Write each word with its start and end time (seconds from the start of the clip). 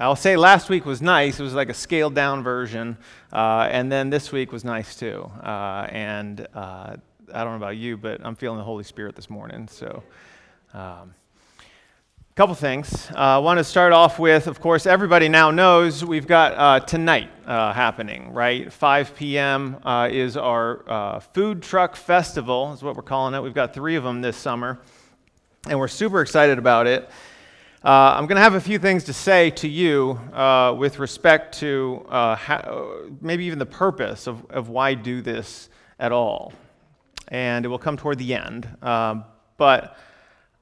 I'll 0.00 0.14
say 0.14 0.36
last 0.36 0.68
week 0.70 0.86
was 0.86 1.02
nice. 1.02 1.40
It 1.40 1.42
was 1.42 1.54
like 1.54 1.70
a 1.70 1.74
scaled 1.74 2.14
down 2.14 2.44
version. 2.44 2.96
Uh, 3.32 3.66
and 3.68 3.90
then 3.90 4.10
this 4.10 4.30
week 4.30 4.52
was 4.52 4.64
nice 4.64 4.94
too. 4.94 5.28
Uh, 5.42 5.88
and 5.90 6.46
uh, 6.54 6.94
I 7.34 7.44
don't 7.44 7.50
know 7.50 7.56
about 7.56 7.76
you, 7.76 7.96
but 7.96 8.20
I'm 8.24 8.36
feeling 8.36 8.58
the 8.58 8.64
Holy 8.64 8.84
Spirit 8.84 9.16
this 9.16 9.28
morning. 9.28 9.66
So, 9.66 10.04
um, 10.72 11.14
a 11.60 12.34
couple 12.36 12.54
things. 12.54 13.10
Uh, 13.10 13.18
I 13.18 13.38
want 13.38 13.58
to 13.58 13.64
start 13.64 13.92
off 13.92 14.20
with, 14.20 14.46
of 14.46 14.60
course, 14.60 14.86
everybody 14.86 15.28
now 15.28 15.50
knows 15.50 16.04
we've 16.04 16.28
got 16.28 16.54
uh, 16.54 16.78
tonight 16.86 17.30
uh, 17.44 17.72
happening, 17.72 18.32
right? 18.32 18.72
5 18.72 19.16
p.m. 19.16 19.78
is 20.12 20.36
our 20.36 21.20
food 21.34 21.60
truck 21.60 21.96
festival, 21.96 22.72
is 22.72 22.84
what 22.84 22.94
we're 22.94 23.02
calling 23.02 23.34
it. 23.34 23.42
We've 23.42 23.52
got 23.52 23.74
three 23.74 23.96
of 23.96 24.04
them 24.04 24.20
this 24.20 24.36
summer, 24.36 24.78
and 25.68 25.76
we're 25.76 25.88
super 25.88 26.20
excited 26.20 26.56
about 26.56 26.86
it. 26.86 27.10
Uh, 27.84 28.16
I'm 28.16 28.26
going 28.26 28.34
to 28.34 28.42
have 28.42 28.54
a 28.54 28.60
few 28.60 28.80
things 28.80 29.04
to 29.04 29.12
say 29.12 29.50
to 29.50 29.68
you 29.68 30.18
uh, 30.32 30.74
with 30.76 30.98
respect 30.98 31.60
to 31.60 32.04
uh, 32.08 32.36
maybe 33.20 33.44
even 33.44 33.60
the 33.60 33.66
purpose 33.66 34.26
of, 34.26 34.44
of 34.50 34.68
why 34.68 34.94
do 34.94 35.22
this 35.22 35.68
at 36.00 36.10
all. 36.10 36.52
And 37.28 37.64
it 37.64 37.68
will 37.68 37.78
come 37.78 37.96
toward 37.96 38.18
the 38.18 38.34
end. 38.34 38.68
Um, 38.82 39.24
but 39.58 39.96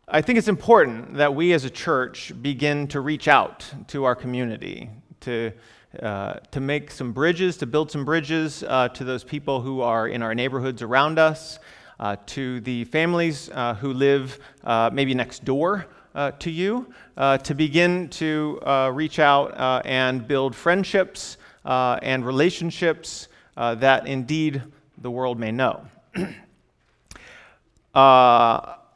I 0.06 0.20
think 0.20 0.38
it's 0.38 0.48
important 0.48 1.14
that 1.14 1.34
we 1.34 1.54
as 1.54 1.64
a 1.64 1.70
church 1.70 2.34
begin 2.42 2.86
to 2.88 3.00
reach 3.00 3.28
out 3.28 3.64
to 3.88 4.04
our 4.04 4.14
community, 4.14 4.90
to, 5.20 5.52
uh, 6.02 6.34
to 6.50 6.60
make 6.60 6.90
some 6.90 7.12
bridges, 7.12 7.56
to 7.56 7.66
build 7.66 7.90
some 7.90 8.04
bridges 8.04 8.62
uh, 8.62 8.88
to 8.90 9.04
those 9.04 9.24
people 9.24 9.62
who 9.62 9.80
are 9.80 10.06
in 10.06 10.20
our 10.20 10.34
neighborhoods 10.34 10.82
around 10.82 11.18
us, 11.18 11.60
to 12.26 12.60
the 12.60 12.84
families 12.84 13.48
who 13.80 13.94
live 13.94 14.38
maybe 14.92 15.14
next 15.14 15.46
door 15.46 15.86
uh, 16.16 16.32
to 16.32 16.50
you 16.50 16.92
uh, 17.18 17.36
to 17.36 17.54
begin 17.54 18.08
to 18.08 18.58
uh, 18.66 18.90
reach 18.92 19.18
out 19.18 19.56
uh, 19.56 19.82
and 19.84 20.26
build 20.26 20.56
friendships 20.56 21.36
uh, 21.66 21.98
and 22.02 22.24
relationships 22.26 23.28
that 23.56 24.06
indeed 24.06 24.62
the 24.98 25.10
world 25.10 25.38
may 25.38 25.52
know. 25.52 25.86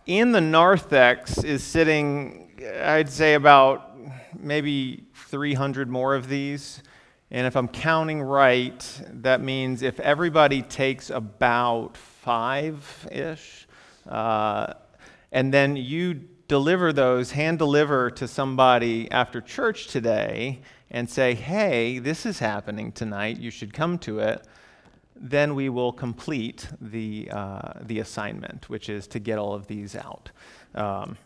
in 0.06 0.32
the 0.32 0.40
narthex 0.40 1.44
is 1.44 1.62
sitting, 1.62 2.50
I'd 2.82 3.10
say, 3.10 3.34
about 3.34 3.98
maybe 4.38 5.04
300 5.14 5.90
more 5.90 6.14
of 6.14 6.28
these. 6.28 6.82
And 7.30 7.46
if 7.46 7.54
I'm 7.54 7.68
counting 7.68 8.22
right, 8.22 9.02
that 9.12 9.42
means 9.42 9.82
if 9.82 10.00
everybody 10.00 10.62
takes 10.62 11.10
about 11.10 11.96
five 11.96 13.08
ish, 13.12 13.68
uh, 14.08 14.72
and 15.32 15.54
then 15.54 15.76
you 15.76 16.22
deliver 16.50 16.92
those, 16.92 17.30
hand 17.30 17.58
deliver 17.58 18.10
to 18.10 18.26
somebody 18.26 19.08
after 19.12 19.40
church 19.40 19.86
today 19.86 20.58
and 20.90 21.08
say, 21.08 21.32
hey, 21.32 22.00
this 22.00 22.26
is 22.26 22.40
happening 22.40 22.90
tonight, 22.90 23.38
you 23.38 23.52
should 23.52 23.72
come 23.72 23.96
to 23.96 24.18
it, 24.18 24.44
then 25.14 25.54
we 25.54 25.68
will 25.68 25.92
complete 25.92 26.66
the, 26.80 27.28
uh, 27.30 27.74
the 27.82 28.00
assignment, 28.00 28.68
which 28.68 28.88
is 28.88 29.06
to 29.06 29.20
get 29.20 29.38
all 29.38 29.54
of 29.54 29.68
these 29.68 29.94
out. 29.94 30.32
Um, 30.74 31.16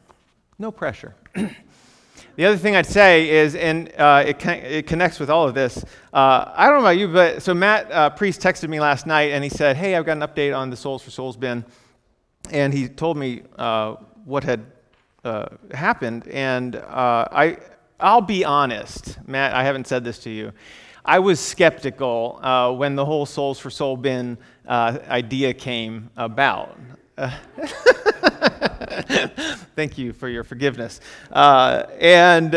no 0.59 0.71
pressure. 0.71 1.15
the 1.35 2.45
other 2.45 2.59
thing 2.59 2.77
I'd 2.77 2.85
say 2.85 3.31
is, 3.31 3.55
and 3.55 3.91
uh, 3.97 4.25
it, 4.27 4.39
con- 4.39 4.59
it 4.59 4.87
connects 4.87 5.19
with 5.19 5.31
all 5.31 5.49
of 5.49 5.55
this. 5.55 5.83
Uh, 6.13 6.53
I 6.55 6.67
don't 6.67 6.75
know 6.75 6.85
about 6.85 6.99
you, 6.99 7.09
but 7.09 7.41
so 7.43 7.55
Matt 7.55 7.91
uh, 7.91 8.11
Priest 8.11 8.43
texted 8.43 8.69
me 8.69 8.79
last 8.79 9.07
night 9.07 9.31
and 9.31 9.43
he 9.43 9.49
said, 9.49 9.79
Hey, 9.79 9.97
I've 9.97 10.05
got 10.05 10.19
an 10.19 10.23
update 10.23 10.55
on 10.55 10.69
the 10.69 10.77
Soles 10.77 11.03
for 11.03 11.11
Souls 11.11 11.39
bin. 11.39 11.65
And 12.51 12.75
he 12.75 12.89
told 12.89 13.17
me 13.17 13.41
uh, 13.57 13.95
what 14.27 14.45
had 14.45 14.74
uh, 15.25 15.47
happened. 15.73 16.29
And 16.29 16.77
uh, 16.77 17.29
I, 17.31 17.59
I'll 17.99 18.21
be 18.21 18.45
honest, 18.45 19.19
Matt, 19.27 19.55
I 19.55 19.65
haven't 19.65 19.87
said 19.87 20.05
this 20.05 20.19
to 20.21 20.31
you. 20.31 20.53
I 21.05 21.19
was 21.19 21.39
skeptical 21.39 22.41
uh, 22.43 22.73
when 22.73 22.97
the 22.97 23.05
whole 23.05 23.27
Soles 23.27 23.59
for 23.59 23.69
Soul 23.71 23.97
bin 23.97 24.39
uh, 24.67 24.99
idea 25.09 25.53
came 25.53 26.11
about. 26.17 26.79
Thank 29.77 29.99
you 29.99 30.13
for 30.13 30.29
your 30.29 30.45
forgiveness. 30.45 31.01
Uh, 31.31 31.85
and 32.01 32.55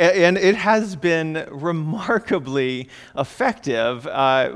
and 0.00 0.38
it 0.38 0.54
has 0.54 0.96
been 0.96 1.46
remarkably 1.50 2.88
effective 3.18 4.06
uh, 4.06 4.50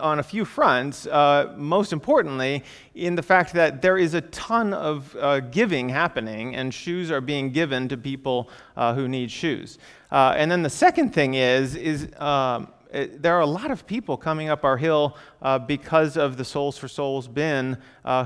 on 0.00 0.18
a 0.18 0.22
few 0.22 0.44
fronts. 0.44 1.06
Uh, 1.06 1.54
most 1.56 1.94
importantly, 1.94 2.62
in 2.94 3.14
the 3.14 3.22
fact 3.22 3.54
that 3.54 3.80
there 3.80 3.96
is 3.96 4.12
a 4.12 4.20
ton 4.20 4.74
of 4.74 5.16
uh, 5.16 5.40
giving 5.40 5.88
happening, 5.88 6.54
and 6.54 6.74
shoes 6.74 7.10
are 7.10 7.22
being 7.22 7.50
given 7.50 7.88
to 7.88 7.96
people 7.96 8.50
uh, 8.76 8.92
who 8.94 9.08
need 9.08 9.30
shoes. 9.30 9.78
Uh, 10.12 10.34
and 10.36 10.50
then 10.50 10.62
the 10.62 10.70
second 10.70 11.14
thing 11.14 11.34
is, 11.34 11.74
is 11.74 12.08
um, 12.20 12.68
it, 12.92 13.22
there 13.22 13.34
are 13.34 13.40
a 13.40 13.46
lot 13.46 13.70
of 13.70 13.86
people 13.86 14.18
coming 14.18 14.50
up 14.50 14.62
our 14.62 14.76
hill 14.76 15.16
uh, 15.40 15.58
because 15.58 16.18
of 16.18 16.36
the 16.36 16.44
Soles 16.44 16.76
for 16.76 16.86
Souls 16.86 17.28
bin 17.28 17.78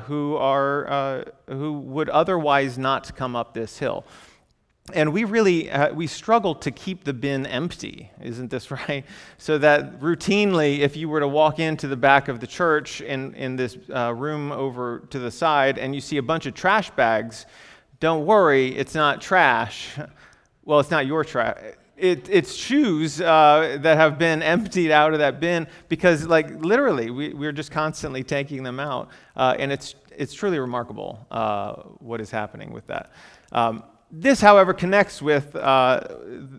who 0.06 0.36
are 0.36 1.24
who 1.46 1.72
would 1.72 2.08
otherwise 2.08 2.76
not 2.76 3.14
come 3.14 3.36
up 3.36 3.54
this 3.54 3.78
hill 3.78 4.04
and 4.94 5.12
we 5.12 5.24
really 5.24 5.70
uh, 5.70 5.92
we 5.92 6.06
struggle 6.06 6.54
to 6.54 6.70
keep 6.70 7.04
the 7.04 7.12
bin 7.12 7.46
empty 7.46 8.10
isn't 8.22 8.50
this 8.50 8.70
right? 8.88 9.04
So 9.38 9.58
that 9.58 10.00
routinely 10.00 10.80
if 10.80 10.96
you 10.96 11.08
were 11.08 11.20
to 11.20 11.28
walk 11.28 11.58
into 11.58 11.88
the 11.88 11.96
back 11.96 12.28
of 12.28 12.40
the 12.40 12.46
church 12.46 13.00
in, 13.00 13.34
in 13.34 13.56
this 13.56 13.76
uh, 13.94 14.14
room 14.14 14.52
over 14.52 15.00
to 15.10 15.18
the 15.18 15.30
side 15.30 15.78
and 15.78 15.94
you 15.94 16.00
see 16.00 16.16
a 16.16 16.22
bunch 16.22 16.46
of 16.46 16.54
trash 16.54 16.90
bags 16.90 17.46
don't 17.98 18.24
worry 18.24 18.76
it's 18.76 18.94
not 18.94 19.20
trash. 19.20 19.96
Well 20.62 20.78
it's 20.78 20.90
not 20.90 21.06
your 21.06 21.24
trash 21.24 21.56
it, 22.00 22.28
it's 22.30 22.54
shoes 22.54 23.20
uh, 23.20 23.78
that 23.80 23.96
have 23.96 24.18
been 24.18 24.42
emptied 24.56 24.90
out 24.90 25.12
of 25.12 25.18
that 25.18 25.40
bin 25.40 25.66
because 25.88 26.26
like 26.26 26.50
literally 26.64 27.10
we, 27.10 27.34
we're 27.34 27.52
just 27.52 27.70
constantly 27.70 28.24
taking 28.24 28.62
them 28.62 28.80
out 28.80 29.10
uh, 29.36 29.54
and 29.58 29.70
it's 29.70 29.94
it's 30.16 30.34
truly 30.34 30.58
remarkable 30.58 31.26
uh, 31.30 31.74
what 31.98 32.20
is 32.20 32.30
happening 32.30 32.72
with 32.72 32.86
that. 32.88 33.10
Um, 33.52 33.84
this, 34.12 34.40
however, 34.40 34.72
connects 34.72 35.22
with 35.22 35.54
uh, 35.54 36.00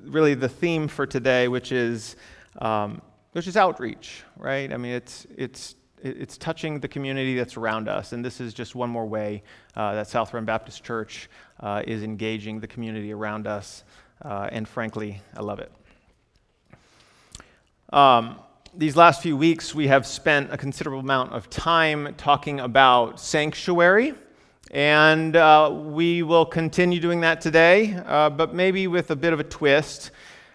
really 0.04 0.34
the 0.34 0.50
theme 0.50 0.88
for 0.88 1.06
today, 1.06 1.48
which 1.48 1.72
is, 1.72 2.16
um, 2.60 3.02
which 3.34 3.48
is 3.48 3.58
outreach, 3.58 4.24
right? 4.38 4.72
I 4.72 4.78
mean, 4.78 4.94
it's, 4.94 5.28
it's, 5.36 5.76
it's 6.02 6.38
touching 6.38 6.80
the 6.80 6.88
community 6.88 7.36
that's 7.36 7.58
around 7.58 7.88
us, 7.88 8.14
and 8.14 8.24
this 8.24 8.40
is 8.40 8.54
just 8.54 8.74
one 8.74 8.90
more 8.90 9.06
way 9.06 9.44
uh, 9.76 9.94
that 9.96 10.08
South 10.08 10.34
Run 10.34 10.46
Baptist 10.46 10.84
Church 10.84 11.30
uh, 11.60 11.84
is 11.86 12.04
engaging 12.04 12.60
the 12.60 12.68
community 12.68 13.14
around 13.14 13.48
us, 13.48 13.84
uh, 14.24 14.50
and 14.52 14.68
frankly, 14.68 15.22
I 15.36 15.42
love 15.42 15.60
it. 15.60 15.72
Um, 17.94 18.40
these 18.74 18.96
last 18.96 19.22
few 19.22 19.36
weeks, 19.36 19.76
we 19.76 19.88
have 19.88 20.08
spent 20.08 20.54
a 20.54 20.58
considerable 20.58 21.02
amount 21.02 21.34
of 21.34 21.50
time 21.50 22.16
talking 22.16 22.62
about 22.62 23.20
sanctuary. 23.20 24.14
And 24.72 25.36
uh, 25.36 25.70
we 25.70 26.24
will 26.24 26.46
continue 26.46 27.02
doing 27.02 27.20
that 27.22 27.42
today, 27.42 27.94
uh, 28.06 28.30
but 28.30 28.54
maybe 28.54 28.88
with 28.88 29.12
a 29.12 29.18
bit 29.18 29.34
of 29.34 29.42
a 29.42 29.44
twist. 29.44 30.12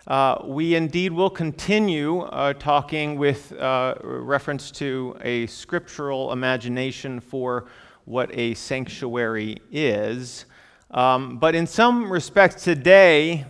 Uh, 0.06 0.38
we 0.42 0.74
indeed 0.74 1.12
will 1.12 1.28
continue 1.28 2.20
uh, 2.20 2.54
talking 2.54 3.18
with 3.18 3.52
uh, 3.52 3.94
reference 4.00 4.70
to 4.70 5.14
a 5.20 5.46
scriptural 5.48 6.32
imagination 6.32 7.20
for 7.20 7.66
what 8.06 8.30
a 8.32 8.54
sanctuary 8.54 9.58
is. 9.70 10.46
Um, 10.92 11.36
but 11.36 11.54
in 11.54 11.66
some 11.66 12.10
respects, 12.10 12.64
today, 12.64 13.44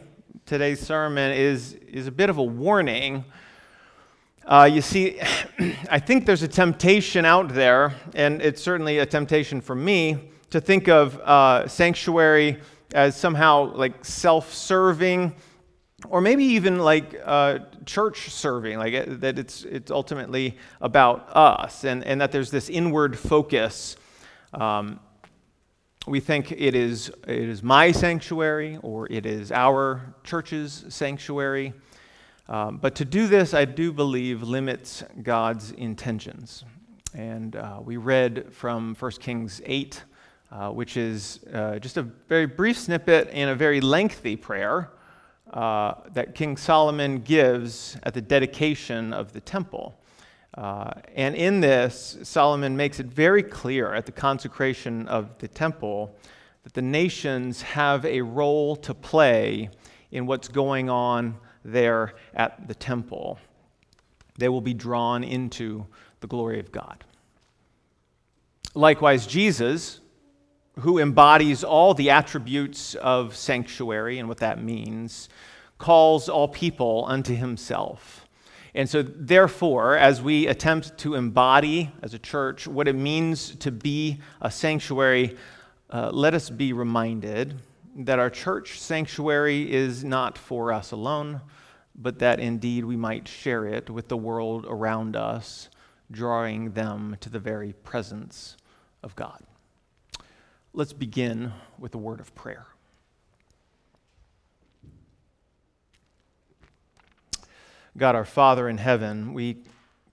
today's 0.47 0.81
sermon 0.81 1.31
is, 1.31 1.75
is 1.75 2.09
a 2.09 2.13
bit 2.13 2.29
of 2.29 2.39
a 2.39 2.43
warning. 2.43 3.25
Uh, 4.45 4.69
you 4.73 4.81
see, 4.81 5.21
I 5.89 6.01
think 6.01 6.27
there's 6.27 6.43
a 6.43 6.49
temptation 6.49 7.25
out 7.25 7.55
there, 7.55 7.95
and 8.17 8.43
it's 8.43 8.61
certainly 8.61 8.99
a 8.99 9.07
temptation 9.07 9.61
for 9.61 9.77
me 9.77 10.33
to 10.51 10.61
think 10.61 10.89
of 10.89 11.17
uh, 11.19 11.67
sanctuary 11.69 12.61
as 12.95 13.17
somehow 13.17 13.75
like 13.75 14.05
self 14.05 14.55
serving, 14.55 15.35
or 16.09 16.21
maybe 16.21 16.45
even 16.45 16.79
like 16.79 17.21
uh, 17.25 17.59
church 17.85 18.31
serving, 18.31 18.79
like 18.79 18.93
it, 18.93 19.21
that 19.21 19.39
it's, 19.39 19.65
it's 19.65 19.91
ultimately 19.91 20.57
about 20.81 21.29
us, 21.35 21.85
and, 21.85 22.05
and 22.05 22.21
that 22.21 22.33
there's 22.33 22.51
this 22.51 22.69
inward 22.69 23.19
focus. 23.19 23.97
Um, 24.53 25.01
we 26.07 26.21
think 26.21 26.53
it 26.53 26.77
is, 26.77 27.11
it 27.27 27.49
is 27.49 27.65
my 27.65 27.91
sanctuary 27.91 28.79
or 28.83 29.11
it 29.11 29.27
is 29.27 29.51
our 29.51 30.15
church's 30.23 30.85
sanctuary. 30.89 31.73
Um, 32.49 32.79
but 32.79 32.95
to 32.97 33.05
do 33.05 33.27
this, 33.27 33.55
I 33.55 33.65
do 33.65 33.93
believe, 33.93 34.43
limits 34.43 35.03
God's 35.25 35.73
intentions. 35.73 36.65
And 37.13 37.57
uh, 37.57 37.81
we 37.83 37.97
read 37.97 38.53
from 38.53 38.95
1 38.95 39.11
Kings 39.13 39.61
8 39.65 40.05
uh, 40.57 40.71
which 40.71 40.97
is 40.97 41.41
uh, 41.53 41.79
just 41.79 41.99
a 41.99 42.03
very 42.03 42.47
brief 42.47 42.79
snippet 42.79 43.29
in 43.29 43.51
a 43.51 43.55
very 43.55 43.79
lengthy 43.79 44.37
prayer 44.37 44.91
uh, 45.53 45.93
that 46.15 46.35
King 46.35 46.57
Solomon 46.57 47.19
gives 47.19 47.99
at 48.05 48.15
the 48.15 48.23
dedication 48.23 49.13
of 49.13 49.35
the 49.35 49.41
temple. 49.41 50.01
Uh, 50.55 50.93
and 51.15 51.35
in 51.35 51.61
this, 51.61 52.17
Solomon 52.23 52.75
makes 52.75 53.01
it 53.01 53.07
very 53.07 53.43
clear 53.43 53.93
at 53.93 54.07
the 54.07 54.13
consecration 54.13 55.07
of 55.09 55.37
the 55.41 55.49
temple 55.49 56.17
that 56.65 56.73
the 56.73 56.81
nations 56.81 57.61
have 57.61 58.07
a 58.07 58.23
role 58.23 58.77
to 58.77 58.95
play 58.95 59.69
in 60.11 60.25
what's 60.25 60.49
going 60.49 60.89
on 60.89 61.37
there 61.67 62.15
at 62.33 62.67
the 62.67 62.75
temple. 62.75 63.39
They 64.39 64.49
will 64.49 64.63
be 64.63 64.75
drawn 64.75 65.23
into 65.23 65.87
the 66.21 66.27
glory 66.27 66.61
of 66.61 66.73
God. 66.73 67.05
Likewise, 68.75 69.27
Jesus, 69.27 70.01
who 70.81 70.99
embodies 70.99 71.65
all 71.65 71.95
the 71.95 72.11
attributes 72.11 72.95
of 72.97 73.35
sanctuary 73.35 74.19
and 74.19 74.29
what 74.29 74.39
that 74.39 74.63
means, 74.63 75.29
calls 75.79 76.29
all 76.29 76.49
people 76.49 77.05
unto 77.09 77.35
himself. 77.35 78.27
And 78.75 78.89
so, 78.89 79.03
therefore, 79.03 79.97
as 79.97 80.21
we 80.21 80.47
attempt 80.47 80.99
to 80.99 81.15
embody 81.15 81.91
as 82.03 82.13
a 82.13 82.19
church 82.19 82.69
what 82.69 82.89
it 82.89 82.95
means 82.95 83.57
to 83.57 83.71
be 83.71 84.21
a 84.43 84.51
sanctuary, 84.51 85.37
uh, 85.89 86.11
let 86.13 86.35
us 86.35 86.51
be 86.51 86.75
reminded 86.75 87.55
that 87.97 88.19
our 88.19 88.29
church 88.29 88.79
sanctuary 88.79 89.73
is 89.73 90.05
not 90.05 90.37
for 90.37 90.73
us 90.75 90.93
alone, 90.93 91.41
but 91.95 92.19
that 92.19 92.39
indeed 92.39 92.85
we 92.85 92.97
might 92.97 93.27
share 93.27 93.65
it 93.65 93.89
with 93.89 94.09
the 94.09 94.17
world 94.17 94.67
around 94.69 95.17
us, 95.17 95.71
drawing 96.11 96.73
them 96.73 97.17
to 97.21 97.31
the 97.31 97.39
very 97.39 97.73
presence 97.73 98.59
of 99.03 99.17
God. 99.17 99.43
Let's 100.77 100.93
begin 100.93 101.55
with 101.79 101.95
a 101.95 101.99
word 101.99 102.21
of 102.21 102.35
prayer. 102.35 102.67
God, 107.97 108.15
our 108.15 108.27
Father 108.27 108.69
in 108.69 108.77
heaven, 108.77 109.33
we 109.33 109.57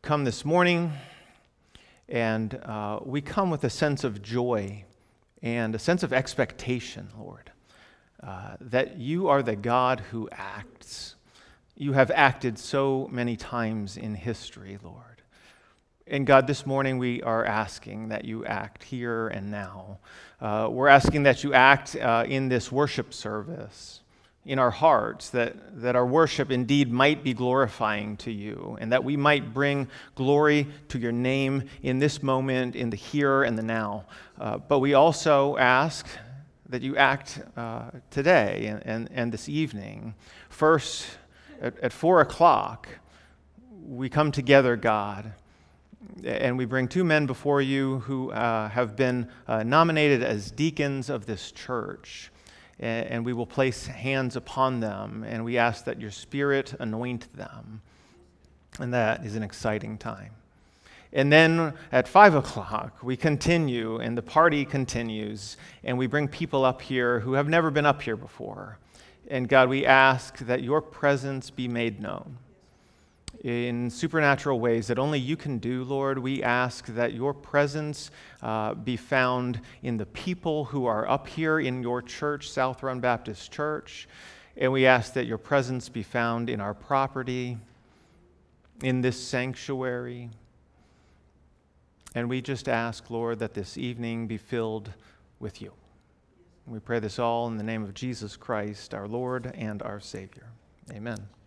come 0.02 0.24
this 0.24 0.46
morning 0.46 0.94
and 2.08 2.56
uh, 2.64 3.02
we 3.04 3.20
come 3.20 3.50
with 3.50 3.66
a 3.66 3.70
sense 3.70 4.06
of 4.06 4.22
joy 4.22 4.86
and 5.42 5.76
a 5.76 5.80
sense 5.80 6.02
of 6.02 6.14
expectation, 6.14 7.10
Lord, 7.20 7.52
uh, 8.24 8.56
that 8.62 8.98
you 8.98 9.28
are 9.28 9.44
the 9.44 9.58
God 9.58 10.00
who 10.12 10.30
acts. 10.32 11.16
You 11.76 11.92
have 11.92 12.10
acted 12.10 12.58
so 12.58 13.10
many 13.12 13.36
times 13.36 13.98
in 13.98 14.16
history, 14.16 14.80
Lord. 14.82 15.13
And 16.06 16.28
God, 16.28 16.48
this 16.48 16.66
morning 16.66 16.98
we 16.98 17.24
are 17.24 17.46
asking 17.46 18.10
that 18.10 18.26
you 18.26 18.46
act 18.46 18.84
here 18.84 19.30
and 19.30 19.50
now. 19.50 20.00
Uh, 20.42 20.68
we're 20.70 20.90
asking 20.90 21.24
that 21.24 21.46
you 21.46 21.54
act 21.54 21.96
uh, 21.96 22.26
in 22.28 22.50
this 22.50 22.70
worship 22.70 23.14
service 23.14 24.02
in 24.46 24.60
our 24.60 24.70
hearts, 24.70 25.30
that, 25.30 25.80
that 25.80 25.96
our 25.96 26.06
worship 26.06 26.52
indeed 26.52 26.92
might 26.92 27.24
be 27.24 27.34
glorifying 27.34 28.18
to 28.18 28.34
you, 28.34 28.78
and 28.82 28.92
that 28.92 29.02
we 29.02 29.16
might 29.16 29.54
bring 29.54 29.88
glory 30.16 30.68
to 30.90 31.00
your 31.00 31.14
name 31.14 31.64
in 31.84 32.00
this 32.00 32.22
moment, 32.22 32.76
in 32.76 32.90
the 32.90 32.98
here 32.98 33.44
and 33.44 33.58
the 33.58 33.64
now. 33.64 34.04
Uh, 34.38 34.58
but 34.58 34.80
we 34.80 34.96
also 34.96 35.56
ask 35.56 36.06
that 36.68 36.82
you 36.82 36.98
act 36.98 37.42
uh, 37.56 37.92
today 38.12 38.66
and, 38.66 38.86
and, 38.86 39.10
and, 39.14 39.32
this 39.32 39.48
evening. 39.48 40.14
First, 40.50 41.06
at, 41.62 41.80
at 41.80 41.94
four 41.94 42.20
o'clock, 42.20 42.90
we 43.86 44.10
come 44.10 44.34
together, 44.34 44.76
God, 44.76 45.32
and 46.24 46.58
we 46.58 46.66
bring 46.66 46.88
two 46.88 47.04
men 47.04 47.26
before 47.26 47.62
you 47.62 48.00
who 48.00 48.32
uh, 48.32 48.70
have 48.70 48.96
been 48.96 49.30
uh, 49.48 49.64
nominated 49.64 50.24
as 50.24 50.52
deacons 50.52 51.10
of 51.10 51.26
this 51.26 51.52
church 51.52 52.32
and 52.80 53.26
we 53.26 53.34
will 53.34 53.46
place 53.46 53.88
hands 53.88 54.36
upon 54.36 54.80
them, 54.80 55.24
and 55.28 55.46
we 55.46 55.58
ask 55.58 55.86
that 55.86 56.02
your 56.02 56.12
Spirit 56.12 56.74
anoint 56.80 57.34
them. 57.36 57.82
And 58.80 58.94
that 58.94 59.26
is 59.26 59.36
an 59.36 59.44
exciting 59.44 59.98
time. 59.98 60.32
And 61.14 61.32
then 61.32 61.74
at 61.92 62.08
five 62.08 62.34
o'clock, 62.34 63.04
we 63.04 63.16
continue, 63.16 64.00
and 64.00 64.18
the 64.18 64.24
party 64.24 64.66
continues, 64.66 65.58
and 65.84 65.98
we 65.98 66.08
bring 66.08 66.28
people 66.28 66.66
up 66.66 66.82
here 66.82 67.20
who 67.20 67.34
have 67.34 67.48
never 67.48 67.70
been 67.70 67.86
up 67.86 68.02
here 68.02 68.18
before. 68.18 68.80
And 69.30 69.48
God, 69.48 69.70
we 69.70 69.86
ask 69.86 70.40
that 70.40 70.64
your 70.64 70.82
presence 70.82 71.52
be 71.52 71.68
made 71.68 72.02
known 72.02 72.38
in 73.44 73.90
supernatural 73.90 74.60
ways 74.60 74.88
that 74.88 74.98
only 74.98 75.20
you 75.20 75.36
can 75.36 75.58
do, 75.58 75.84
Lord. 75.84 76.18
We 76.18 76.42
ask 76.42 76.86
that 76.88 77.14
your 77.14 77.34
presence 77.34 78.10
uh, 78.42 78.74
be 78.74 78.96
found 78.96 79.60
in 79.82 79.98
the 79.98 80.06
people 80.06 80.66
who 80.66 80.86
are 80.86 81.08
up 81.10 81.28
here 81.28 81.60
in 81.60 81.84
your 81.84 82.02
church, 82.02 82.50
South 82.50 82.82
Run 82.82 83.02
Baptist 83.02 83.52
Church. 83.52 84.08
And 84.56 84.72
we 84.72 84.86
ask 84.86 85.14
that 85.14 85.26
your 85.26 85.38
presence 85.38 85.90
be 85.90 86.04
found 86.04 86.50
in 86.50 86.62
our 86.62 86.74
property, 86.74 87.58
in 88.82 89.02
this 89.02 89.22
sanctuary. 89.22 90.30
And 92.16 92.30
we 92.30 92.42
just 92.42 92.70
ask, 92.70 93.10
Lord, 93.10 93.40
that 93.40 93.54
this 93.54 93.78
evening 93.78 94.28
be 94.28 94.38
filled 94.38 94.92
with 95.40 95.62
you. 95.62 95.74
We 96.66 96.80
pray 96.80 97.00
this 97.00 97.20
all 97.20 97.48
in 97.48 97.58
the 97.58 97.64
name 97.64 97.84
of 97.84 97.94
Jesus 97.94 98.38
Christ, 98.38 98.94
our 98.94 99.08
Lord 99.08 99.52
and 99.54 99.82
our 99.82 100.00
Savior. 100.00 100.48
Amen. 100.92 101.43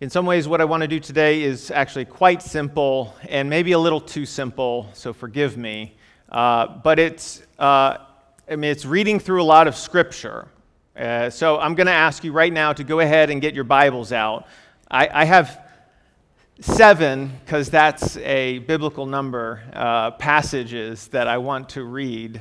In 0.00 0.08
some 0.08 0.24
ways, 0.24 0.48
what 0.48 0.62
I 0.62 0.64
want 0.64 0.80
to 0.80 0.88
do 0.88 0.98
today 0.98 1.42
is 1.42 1.70
actually 1.70 2.06
quite 2.06 2.40
simple 2.40 3.14
and 3.28 3.50
maybe 3.50 3.72
a 3.72 3.78
little 3.78 4.00
too 4.00 4.24
simple, 4.24 4.88
so 4.94 5.12
forgive 5.12 5.58
me. 5.58 5.94
Uh, 6.30 6.68
but 6.68 6.98
it's, 6.98 7.42
uh, 7.58 7.98
I 8.50 8.56
mean, 8.56 8.70
it's 8.70 8.86
reading 8.86 9.20
through 9.20 9.42
a 9.42 9.44
lot 9.44 9.68
of 9.68 9.76
scripture. 9.76 10.48
Uh, 10.96 11.28
so 11.28 11.58
I'm 11.58 11.74
going 11.74 11.86
to 11.86 11.92
ask 11.92 12.24
you 12.24 12.32
right 12.32 12.50
now 12.50 12.72
to 12.72 12.82
go 12.82 13.00
ahead 13.00 13.28
and 13.28 13.42
get 13.42 13.54
your 13.54 13.64
Bibles 13.64 14.10
out. 14.10 14.46
I, 14.90 15.06
I 15.12 15.24
have 15.26 15.60
seven, 16.62 17.38
because 17.44 17.68
that's 17.68 18.16
a 18.16 18.60
biblical 18.60 19.04
number, 19.04 19.62
uh, 19.74 20.12
passages 20.12 21.08
that 21.08 21.26
I 21.26 21.36
want 21.36 21.68
to 21.70 21.84
read 21.84 22.40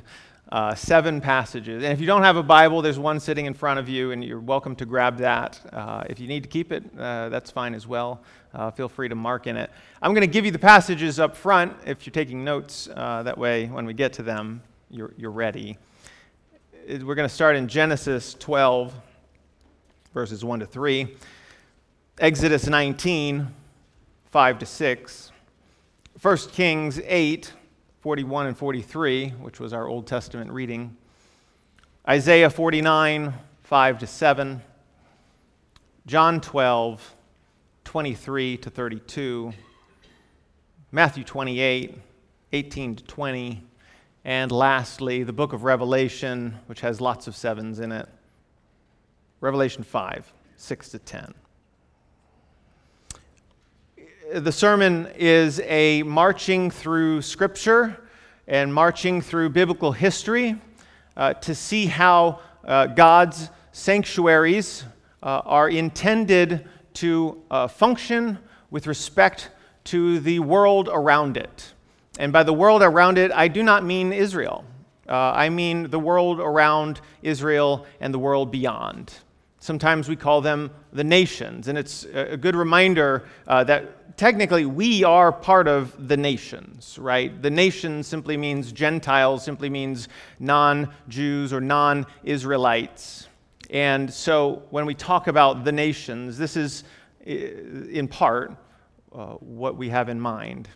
uh, 0.52 0.74
seven 0.74 1.22
passages. 1.22 1.84
And 1.84 1.94
if 1.94 2.00
you 2.00 2.08
don't 2.08 2.24
have 2.24 2.36
a 2.36 2.44
Bible, 2.44 2.82
there's 2.82 2.98
one 2.98 3.20
sitting 3.20 3.46
in 3.46 3.54
front 3.54 3.80
of 3.80 3.88
you, 3.88 4.12
and 4.12 4.24
you're 4.24 4.40
welcome 4.40 4.76
to 4.78 4.86
grab 4.86 5.18
that. 5.18 5.60
Uh, 5.72 6.04
if 6.10 6.20
you 6.20 6.28
need 6.28 6.42
to 6.44 6.50
keep 6.50 6.72
it, 6.72 6.84
uh, 6.98 7.30
that's 7.30 7.52
fine 7.52 7.76
as 7.76 7.86
well. 7.86 8.22
Uh, 8.54 8.72
feel 8.72 8.90
free 8.90 9.08
to 9.08 9.16
mark 9.16 9.46
in 9.46 9.56
it. 9.56 9.70
I'm 10.02 10.14
going 10.14 10.28
to 10.28 10.32
give 10.32 10.46
you 10.46 10.52
the 10.52 10.60
passages 10.60 11.20
up 11.20 11.38
front 11.38 11.74
if 11.86 12.06
you're 12.06 12.12
taking 12.12 12.44
notes. 12.44 12.90
Uh, 12.94 13.22
that 13.24 13.38
way, 13.38 13.68
when 13.68 13.86
we 13.86 13.94
get 13.94 14.12
to 14.14 14.24
them, 14.24 14.64
you're, 14.90 15.14
you're 15.18 15.32
ready. 15.32 15.78
We're 16.88 17.16
going 17.16 17.30
to 17.30 17.34
start 17.34 17.56
in 17.56 17.68
Genesis 17.68 18.34
12, 18.40 18.92
verses 20.16 20.44
1 20.44 20.62
to 20.62 20.66
3, 20.66 21.16
Exodus 22.18 22.66
19, 22.66 23.54
5 24.32 24.60
to 24.60 24.66
6, 24.66 25.32
1 26.20 26.38
Kings 26.52 27.00
8, 27.06 27.54
41 28.02 28.48
and 28.48 28.58
43, 28.58 29.30
which 29.42 29.60
was 29.60 29.74
our 29.74 29.86
Old 29.86 30.08
Testament 30.08 30.52
reading, 30.52 30.96
Isaiah 32.08 32.50
49, 32.50 33.34
5 33.64 34.00
to 34.00 34.08
7, 34.08 34.62
John 36.08 36.40
12, 36.40 37.16
23 37.84 38.58
to 38.58 38.70
32, 38.70 39.54
Matthew 40.94 41.26
28, 41.26 41.98
18 42.54 42.96
to 42.96 43.04
20, 43.04 43.64
and 44.24 44.50
lastly, 44.50 45.24
the 45.24 45.34
book 45.34 45.52
of 45.52 45.64
Revelation, 45.66 46.58
which 46.68 46.80
has 46.80 47.02
lots 47.02 47.28
of 47.28 47.36
sevens 47.36 47.82
in 47.82 47.92
it, 47.92 48.08
Revelation 49.42 49.84
5, 49.84 50.32
6 50.56 50.90
to 50.90 51.00
10 51.00 51.34
the 54.34 54.52
sermon 54.52 55.08
is 55.18 55.60
a 55.62 56.04
marching 56.04 56.70
through 56.70 57.22
Scripture 57.22 58.00
and 58.48 58.72
marching 58.72 59.22
through 59.22 59.50
biblical 59.50 59.92
history 59.92 60.56
uh, 61.18 61.34
to 61.36 61.56
see 61.56 61.88
how 61.88 62.40
uh, 62.64 62.86
God's 62.88 63.50
sanctuaries 63.72 64.84
uh, 65.24 65.42
are 65.46 65.70
intended 65.70 66.68
to 66.94 67.42
uh, 67.50 67.68
function 67.68 68.38
with 68.70 68.86
respect 68.86 69.50
to 69.86 70.20
the 70.20 70.40
world 70.40 70.90
around 70.92 71.36
it. 71.36 71.74
And 72.20 72.32
by 72.32 72.44
the 72.44 72.54
world 72.54 72.84
around 72.84 73.18
it, 73.18 73.32
I 73.32 73.48
do 73.48 73.64
not 73.64 73.84
mean 73.84 74.14
Israel. 74.14 74.64
Uh, 75.08 75.14
I 75.14 75.50
mean 75.50 75.90
the 75.90 76.00
world 76.00 76.40
around 76.40 77.02
Israel 77.24 77.88
and 78.00 78.14
the 78.14 78.20
world 78.20 78.52
beyond. 78.52 79.12
Sometimes 79.60 80.08
we 80.08 80.16
call 80.16 80.42
them 80.42 80.72
the 80.94 81.04
nations, 81.04 81.68
and 81.68 81.78
it's 81.78 82.06
a 82.14 82.38
good 82.38 82.56
reminder 82.56 83.26
uh, 83.48 83.64
that 83.66 84.18
technically 84.18 84.66
we 84.66 85.04
are 85.04 85.32
part 85.32 85.68
of 85.68 86.08
the 86.08 86.18
nations, 86.18 86.98
right? 87.00 87.42
The 87.42 87.50
nation 87.50 88.04
simply 88.04 88.38
means 88.38 88.72
Gentiles, 88.72 89.44
simply 89.44 89.70
means 89.70 90.08
non 90.40 90.94
Jews 91.08 91.54
or 91.54 91.62
non 91.62 92.06
Israelites. 92.24 93.28
And 93.70 94.12
so 94.12 94.64
when 94.72 94.86
we 94.86 94.96
talk 94.96 95.28
about 95.28 95.64
the 95.64 95.72
nations, 95.72 96.38
this 96.38 96.58
is 96.58 96.84
in 97.26 98.08
part 98.08 98.56
uh, 99.14 99.34
what 99.36 99.76
we 99.76 99.90
have 99.90 100.10
in 100.10 100.20
mind. 100.20 100.70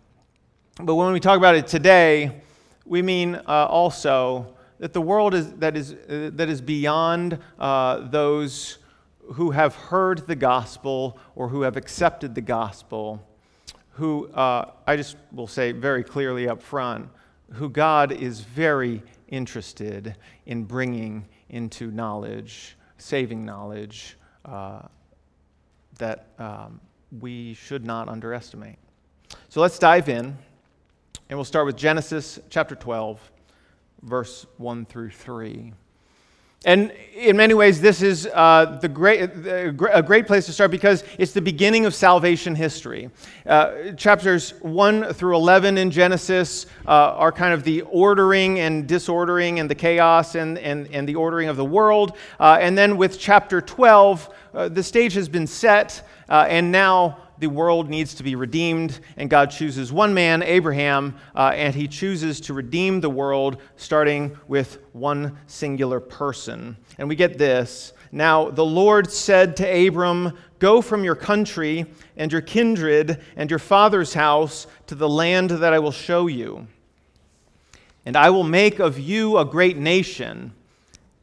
But 0.82 0.96
when 0.96 1.12
we 1.13 1.20
talk 1.20 1.38
about 1.38 1.56
it 1.56 1.68
today, 1.68 2.42
we 2.86 3.02
mean 3.02 3.36
uh, 3.36 3.66
also 3.66 4.52
that 4.84 4.92
the 4.92 5.00
world 5.00 5.34
is, 5.34 5.50
that, 5.54 5.78
is, 5.78 5.94
uh, 5.94 6.30
that 6.34 6.50
is 6.50 6.60
beyond 6.60 7.40
uh, 7.58 8.06
those 8.10 8.80
who 9.36 9.52
have 9.52 9.74
heard 9.74 10.28
the 10.28 10.36
gospel 10.36 11.18
or 11.36 11.48
who 11.48 11.62
have 11.62 11.78
accepted 11.78 12.36
the 12.36 12.42
gospel 12.42 13.25
who 13.92 14.28
uh, 14.34 14.72
I 14.86 14.98
just 14.98 15.16
will 15.32 15.48
say 15.48 15.72
very 15.72 16.04
clearly 16.04 16.50
up 16.50 16.62
front, 16.62 17.08
who 17.54 17.70
God 17.70 18.12
is 18.12 18.42
very 18.42 19.02
interested 19.30 20.18
in 20.48 20.66
bringing 20.66 21.30
into 21.48 21.90
knowledge, 21.90 22.75
saving 22.98 23.46
knowledge 23.46 24.18
uh, 24.44 24.82
that 25.98 26.28
um, 26.40 26.82
we 27.22 27.54
should 27.54 27.86
not 27.86 28.10
underestimate. 28.10 28.80
So 29.48 29.62
let's 29.62 29.80
dive 29.80 30.10
in, 30.10 30.36
and 31.30 31.38
we'll 31.38 31.46
start 31.46 31.68
with 31.68 31.78
Genesis 31.78 32.38
chapter 32.50 32.75
12, 32.75 33.32
verse 34.03 34.45
1 34.57 34.86
through 34.86 35.10
3. 35.10 35.74
And 36.65 36.93
in 37.13 37.36
many 37.36 37.53
ways, 37.53 37.81
this 37.81 38.01
is 38.01 38.25
uh, 38.33 38.77
the 38.81 38.88
great, 38.88 39.19
a 39.22 40.01
great 40.01 40.27
place 40.27 40.45
to 40.45 40.53
start 40.53 40.72
because 40.72 41.03
it's 41.19 41.33
the 41.33 41.41
beginning 41.41 41.86
of 41.86 41.93
salvation 41.93 42.55
history. 42.55 43.10
Uh, 43.45 43.91
chapters 43.98 44.51
1 44.62 45.13
through 45.13 45.36
11 45.36 45.77
in 45.77 45.91
Genesis 45.91 46.65
uh, 46.88 46.91
are 46.91 47.33
kind 47.33 47.53
of 47.53 47.65
the 47.65 47.81
ordering 47.81 48.62
and 48.62 48.88
disordering 48.88 49.60
and 49.60 49.69
the 49.69 49.75
chaos 49.75 50.36
and, 50.36 50.57
and, 50.57 50.88
and 50.93 51.07
the 51.07 51.15
ordering 51.15 51.50
of 51.50 51.57
the 51.57 51.65
world. 51.65 52.15
Uh, 52.39 52.57
and 52.62 52.77
then 52.77 52.95
with 52.95 53.19
chapter 53.19 53.60
12, 53.60 54.33
uh, 54.53 54.69
the 54.69 54.83
stage 54.83 55.13
has 55.15 55.27
been 55.27 55.48
set, 55.48 56.07
uh, 56.29 56.45
and 56.48 56.72
now 56.72 57.23
the 57.40 57.48
world 57.48 57.90
needs 57.90 58.13
to 58.16 58.24
be 58.24 58.36
redeemed, 58.36 59.00
and 59.18 59.30
God 59.30 59.50
chooses 59.50 59.92
one 59.92 60.13
man, 60.13 60.44
Abraham, 60.44 61.16
uh, 61.36 61.52
and 61.54 61.74
he 61.74 61.88
chooses 61.88 62.40
to 62.42 62.54
redeem 62.54 63.02
the 63.02 63.10
world 63.10 63.58
starting 63.75 64.38
with 64.48 64.78
one 64.94 65.38
singular 65.48 66.00
person. 66.00 66.78
And 66.98 67.10
we 67.10 67.16
get 67.16 67.38
this. 67.38 67.94
Now, 68.12 68.50
the 68.50 68.66
Lord 68.66 69.12
said 69.12 69.58
to 69.58 69.88
Abram, 69.88 70.38
Go 70.60 70.82
from 70.82 71.04
your 71.04 71.16
country 71.16 71.86
and 72.16 72.32
your 72.32 72.42
kindred 72.42 73.22
and 73.36 73.50
your 73.50 73.60
father's 73.60 74.13
house 74.13 74.68
to 74.88 74.96
the 74.96 75.10
land 75.10 75.50
that 75.50 75.74
I 75.74 75.80
will 75.80 75.92
show 75.92 76.28
you. 76.28 76.68
And 78.06 78.16
I 78.16 78.30
will 78.30 78.44
make 78.44 78.80
of 78.80 79.00
you 79.00 79.38
a 79.38 79.46
great 79.46 79.78
nation, 79.78 80.54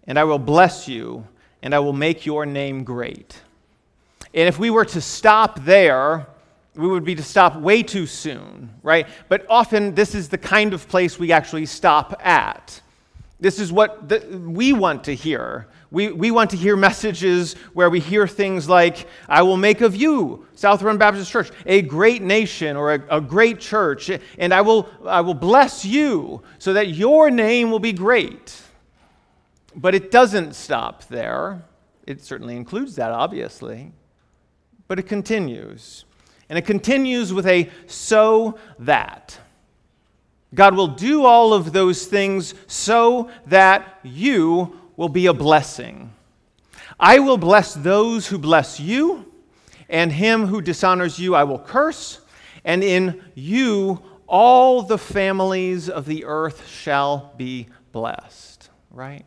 and 0.07 0.19
I 0.19 0.25
will 0.25 0.39
bless 0.39 0.89
you, 0.89 1.27
and 1.63 1.75
I 1.75 1.79
will 1.79 1.93
make 1.93 2.27
your 2.27 2.45
name 2.45 2.85
great 2.85 3.41
and 4.35 4.49
if 4.49 4.59
we 4.59 4.71
were 4.71 4.85
to 4.87 5.01
stop 5.01 5.61
there, 5.65 6.27
we 6.75 6.87
would 6.87 7.05
be 7.05 7.15
to 7.15 7.23
stop 7.23 7.57
way 7.57 7.83
too 7.83 8.07
soon, 8.07 8.71
right? 8.83 9.07
But 9.29 9.45
often 9.49 9.95
this 9.95 10.15
is 10.15 10.29
the 10.29 10.39
kind 10.39 10.73
of 10.73 10.89
place 10.89 11.19
we 11.19 11.33
actually 11.33 11.67
stop 11.67 12.21
at. 12.25 12.81
This 13.41 13.59
is 13.59 13.73
what 13.73 14.09
the, 14.09 14.21
we 14.47 14.73
want 14.73 15.05
to 15.05 15.15
hear. 15.15 15.67
We, 15.91 16.13
we 16.13 16.31
want 16.31 16.51
to 16.51 16.57
hear 16.57 16.77
messages 16.77 17.55
where 17.73 17.91
we 17.91 17.99
hear 17.99 18.29
things 18.29 18.69
like, 18.69 19.09
I 19.29 19.43
will 19.43 19.57
make 19.57 19.81
of 19.81 19.97
you, 19.97 20.47
South 20.55 20.83
Run 20.83 20.99
Baptist 20.99 21.33
Church, 21.33 21.51
a 21.67 21.83
great 21.83 22.23
nation 22.23 22.77
or 22.77 22.95
a, 22.95 23.17
a 23.17 23.21
great 23.21 23.59
church, 23.59 24.11
and 24.39 24.55
I 24.55 24.61
will, 24.61 24.89
I 25.05 25.23
will 25.23 25.35
bless 25.35 25.85
you 25.85 26.43
so 26.59 26.75
that 26.75 26.89
your 26.89 27.31
name 27.31 27.73
will 27.73 27.81
be 27.81 27.93
great. 27.93 28.63
But 29.75 29.95
it 29.97 30.11
doesn't 30.13 30.55
stop 30.55 31.09
there. 31.09 31.63
It 32.07 32.23
certainly 32.23 32.57
includes 32.57 32.95
that, 32.97 33.11
obviously. 33.11 33.93
But 34.91 34.99
it 34.99 35.07
continues. 35.07 36.05
And 36.49 36.59
it 36.59 36.67
continues 36.67 37.33
with 37.33 37.47
a 37.47 37.71
so 37.87 38.59
that. 38.81 39.39
God 40.53 40.75
will 40.75 40.89
do 40.89 41.25
all 41.25 41.55
of 41.55 41.73
those 41.73 42.07
things 42.07 42.55
so 42.67 43.31
that 43.47 44.01
you 44.03 44.81
will 44.97 45.09
be 45.09 45.27
a 45.27 45.33
blessing. 45.33 46.13
I 46.99 47.21
will 47.21 47.37
bless 47.39 47.73
those 47.73 48.27
who 48.27 48.37
bless 48.37 48.81
you, 48.81 49.33
and 49.89 50.11
him 50.11 50.47
who 50.47 50.61
dishonors 50.61 51.21
you 51.21 51.37
I 51.37 51.45
will 51.45 51.61
curse, 51.61 52.19
and 52.65 52.83
in 52.83 53.23
you 53.37 54.03
all 54.27 54.83
the 54.83 54.99
families 54.99 55.89
of 55.89 56.05
the 56.05 56.25
earth 56.25 56.67
shall 56.67 57.33
be 57.37 57.69
blessed. 57.93 58.71
Right? 58.91 59.25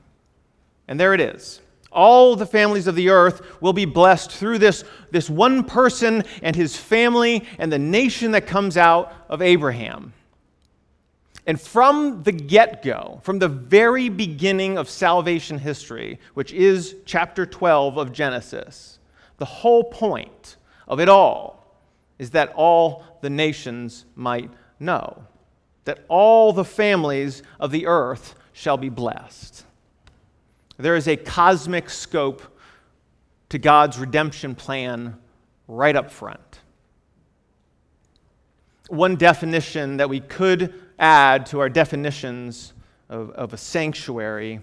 And 0.89 0.99
there 0.99 1.13
it 1.13 1.21
is 1.21 1.61
all 1.93 2.35
the 2.35 2.45
families 2.45 2.87
of 2.87 2.95
the 2.95 3.09
earth 3.09 3.61
will 3.61 3.73
be 3.73 3.85
blessed 3.85 4.31
through 4.31 4.59
this, 4.59 4.83
this 5.11 5.29
one 5.29 5.63
person 5.63 6.23
and 6.41 6.55
his 6.55 6.75
family 6.75 7.45
and 7.57 7.71
the 7.71 7.79
nation 7.79 8.31
that 8.31 8.47
comes 8.47 8.77
out 8.77 9.13
of 9.29 9.41
Abraham. 9.41 10.13
And 11.45 11.59
from 11.59 12.23
the 12.23 12.31
get 12.31 12.83
go, 12.83 13.19
from 13.23 13.39
the 13.39 13.49
very 13.49 14.07
beginning 14.09 14.77
of 14.77 14.89
salvation 14.89 15.57
history, 15.57 16.19
which 16.33 16.53
is 16.53 16.95
chapter 17.05 17.45
12 17.45 17.97
of 17.97 18.13
Genesis, 18.13 18.99
the 19.37 19.45
whole 19.45 19.83
point 19.83 20.55
of 20.87 20.99
it 20.99 21.09
all 21.09 21.77
is 22.17 22.29
that 22.29 22.53
all 22.55 23.03
the 23.21 23.29
nations 23.29 24.05
might 24.15 24.49
know, 24.79 25.23
that 25.83 26.05
all 26.07 26.53
the 26.53 26.63
families 26.63 27.43
of 27.59 27.71
the 27.71 27.87
earth 27.87 28.35
shall 28.53 28.77
be 28.77 28.89
blessed. 28.89 29.65
There 30.77 30.95
is 30.95 31.07
a 31.07 31.15
cosmic 31.15 31.89
scope 31.89 32.41
to 33.49 33.59
God's 33.59 33.99
redemption 33.99 34.55
plan 34.55 35.17
right 35.67 35.95
up 35.95 36.11
front. 36.11 36.61
One 38.89 39.15
definition 39.15 39.97
that 39.97 40.09
we 40.09 40.19
could 40.19 40.73
add 40.99 41.45
to 41.47 41.59
our 41.59 41.69
definitions 41.69 42.73
of, 43.09 43.29
of 43.31 43.53
a 43.53 43.57
sanctuary 43.57 44.59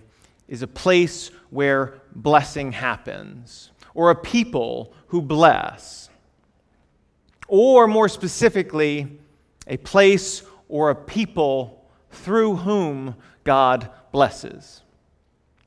is 0.49 0.63
a 0.63 0.67
place 0.67 1.31
where 1.51 2.01
blessing 2.15 2.73
happens, 2.73 3.71
or 3.95 4.11
a 4.11 4.15
people 4.15 4.93
who 5.09 5.23
bless. 5.23 6.11
Or 7.47 7.87
more 7.87 8.09
specifically, 8.09 9.19
a 9.67 9.77
place 9.77 10.43
or 10.69 10.91
a 10.91 10.95
people 10.95 11.89
through 12.11 12.57
whom 12.57 13.15
God 13.45 13.89
blesses. 14.13 14.83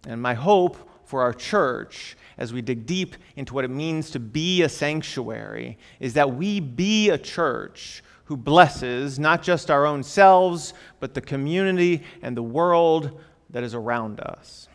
And 0.07 0.21
my 0.21 0.33
hope 0.33 0.77
for 1.05 1.21
our 1.21 1.33
church 1.33 2.17
as 2.37 2.51
we 2.51 2.61
dig 2.61 2.85
deep 2.85 3.15
into 3.35 3.53
what 3.53 3.63
it 3.63 3.69
means 3.69 4.09
to 4.11 4.19
be 4.19 4.63
a 4.63 4.69
sanctuary 4.69 5.77
is 5.99 6.13
that 6.13 6.35
we 6.35 6.59
be 6.59 7.09
a 7.09 7.17
church 7.17 8.03
who 8.25 8.37
blesses 8.37 9.19
not 9.19 9.43
just 9.43 9.69
our 9.69 9.85
own 9.85 10.01
selves, 10.01 10.73
but 10.99 11.13
the 11.13 11.21
community 11.21 12.03
and 12.21 12.35
the 12.35 12.43
world 12.43 13.19
that 13.49 13.63
is 13.63 13.75
around 13.75 14.19
us. 14.19 14.67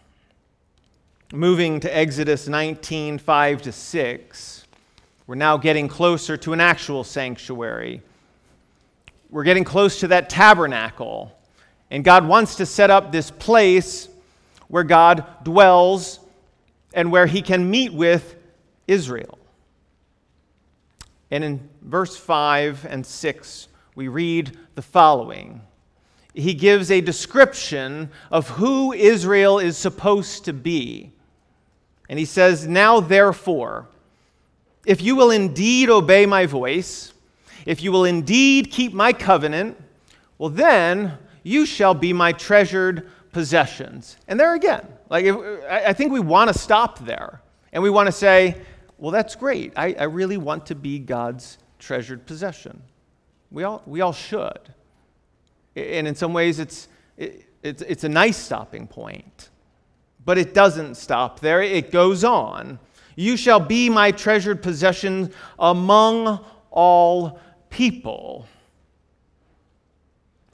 Moving 1.32 1.80
to 1.80 1.94
Exodus 1.94 2.48
19 2.48 3.18
5 3.18 3.62
to 3.62 3.72
6, 3.72 4.66
we're 5.26 5.34
now 5.34 5.56
getting 5.56 5.88
closer 5.88 6.36
to 6.38 6.52
an 6.52 6.60
actual 6.60 7.04
sanctuary. 7.04 8.02
We're 9.30 9.44
getting 9.44 9.64
close 9.64 10.00
to 10.00 10.08
that 10.08 10.30
tabernacle. 10.30 11.36
And 11.90 12.02
God 12.04 12.26
wants 12.26 12.56
to 12.56 12.66
set 12.66 12.90
up 12.90 13.12
this 13.12 13.30
place 13.30 14.08
where 14.68 14.84
God 14.84 15.24
dwells 15.42 16.20
and 16.94 17.10
where 17.10 17.26
he 17.26 17.42
can 17.42 17.70
meet 17.70 17.92
with 17.92 18.36
Israel. 18.86 19.38
And 21.30 21.44
in 21.44 21.68
verse 21.82 22.16
5 22.16 22.86
and 22.88 23.04
6, 23.04 23.68
we 23.94 24.08
read 24.08 24.56
the 24.74 24.82
following 24.82 25.60
He 26.34 26.54
gives 26.54 26.90
a 26.90 27.00
description 27.00 28.10
of 28.30 28.48
who 28.50 28.92
Israel 28.92 29.58
is 29.58 29.76
supposed 29.76 30.44
to 30.44 30.52
be. 30.52 31.12
And 32.08 32.18
he 32.18 32.24
says, 32.24 32.66
Now 32.66 33.00
therefore, 33.00 33.88
if 34.86 35.02
you 35.02 35.16
will 35.16 35.30
indeed 35.30 35.90
obey 35.90 36.24
my 36.24 36.46
voice, 36.46 37.12
if 37.66 37.82
you 37.82 37.92
will 37.92 38.04
indeed 38.04 38.70
keep 38.70 38.94
my 38.94 39.12
covenant, 39.12 39.76
well, 40.38 40.48
then 40.48 41.18
you 41.42 41.66
shall 41.66 41.92
be 41.92 42.12
my 42.12 42.32
treasured 42.32 43.10
possessions. 43.32 44.16
And 44.26 44.38
there 44.38 44.54
again, 44.54 44.86
like 45.10 45.24
if, 45.24 45.36
I 45.68 45.92
think 45.92 46.12
we 46.12 46.20
want 46.20 46.52
to 46.52 46.58
stop 46.58 46.98
there. 47.00 47.40
And 47.72 47.82
we 47.82 47.90
want 47.90 48.06
to 48.06 48.12
say, 48.12 48.56
well, 48.96 49.10
that's 49.10 49.36
great. 49.36 49.72
I, 49.76 49.94
I 49.94 50.04
really 50.04 50.36
want 50.36 50.66
to 50.66 50.74
be 50.74 50.98
God's 50.98 51.58
treasured 51.78 52.26
possession. 52.26 52.82
We 53.50 53.64
all, 53.64 53.82
we 53.86 54.00
all 54.00 54.12
should. 54.12 54.58
And 55.76 56.08
in 56.08 56.14
some 56.14 56.32
ways, 56.32 56.58
it's, 56.58 56.88
it, 57.16 57.46
it's, 57.62 57.82
it's 57.82 58.04
a 58.04 58.08
nice 58.08 58.36
stopping 58.36 58.86
point. 58.86 59.50
But 60.24 60.38
it 60.38 60.52
doesn't 60.52 60.96
stop 60.96 61.40
there, 61.40 61.62
it 61.62 61.90
goes 61.90 62.24
on. 62.24 62.78
You 63.16 63.36
shall 63.36 63.60
be 63.60 63.88
my 63.88 64.12
treasured 64.12 64.62
possession 64.62 65.32
among 65.58 66.44
all 66.70 67.40
people. 67.70 68.46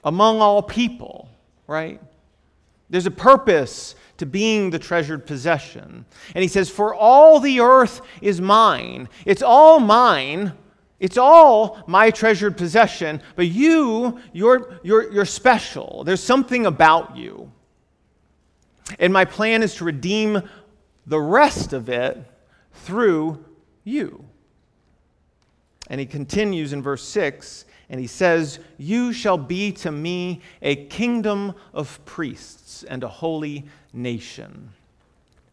Among 0.03 0.41
all 0.41 0.63
people, 0.63 1.29
right? 1.67 2.01
There's 2.89 3.05
a 3.05 3.11
purpose 3.11 3.95
to 4.17 4.25
being 4.25 4.69
the 4.69 4.79
treasured 4.79 5.25
possession. 5.25 6.05
And 6.33 6.41
he 6.41 6.47
says, 6.47 6.69
For 6.69 6.93
all 6.93 7.39
the 7.39 7.59
earth 7.59 8.01
is 8.21 8.39
mine. 8.39 9.09
It's 9.25 9.41
all 9.41 9.79
mine. 9.79 10.53
It's 10.99 11.17
all 11.17 11.83
my 11.87 12.11
treasured 12.11 12.57
possession. 12.57 13.21
But 13.35 13.47
you, 13.47 14.19
you're, 14.31 14.79
you're, 14.83 15.11
you're 15.11 15.25
special. 15.25 16.03
There's 16.05 16.23
something 16.23 16.65
about 16.65 17.17
you. 17.17 17.51
And 18.99 19.11
my 19.11 19.25
plan 19.25 19.63
is 19.63 19.75
to 19.75 19.85
redeem 19.85 20.41
the 21.05 21.19
rest 21.19 21.73
of 21.73 21.89
it 21.89 22.23
through 22.73 23.43
you. 23.83 24.25
And 25.89 25.99
he 25.99 26.05
continues 26.05 26.73
in 26.73 26.81
verse 26.81 27.03
6 27.03 27.65
and 27.89 27.99
he 27.99 28.07
says, 28.07 28.59
You 28.77 29.13
shall 29.13 29.37
be 29.37 29.71
to 29.73 29.91
me 29.91 30.41
a 30.61 30.75
kingdom 30.75 31.53
of 31.73 32.03
priests 32.05 32.83
and 32.83 33.03
a 33.03 33.07
holy 33.07 33.65
nation. 33.93 34.71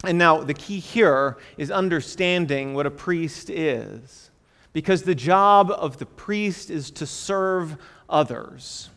And 0.05 0.19
now, 0.19 0.43
the 0.43 0.55
key 0.55 0.81
here 0.81 1.37
is 1.57 1.71
understanding 1.71 2.75
what 2.75 2.87
a 2.87 2.91
priest 2.91 3.51
is. 3.51 4.31
Because 4.73 5.03
the 5.03 5.15
job 5.15 5.71
of 5.71 5.99
the 5.99 6.07
priest 6.07 6.71
is 6.71 6.91
to 6.93 7.07
serve 7.07 7.77
others. 8.09 8.89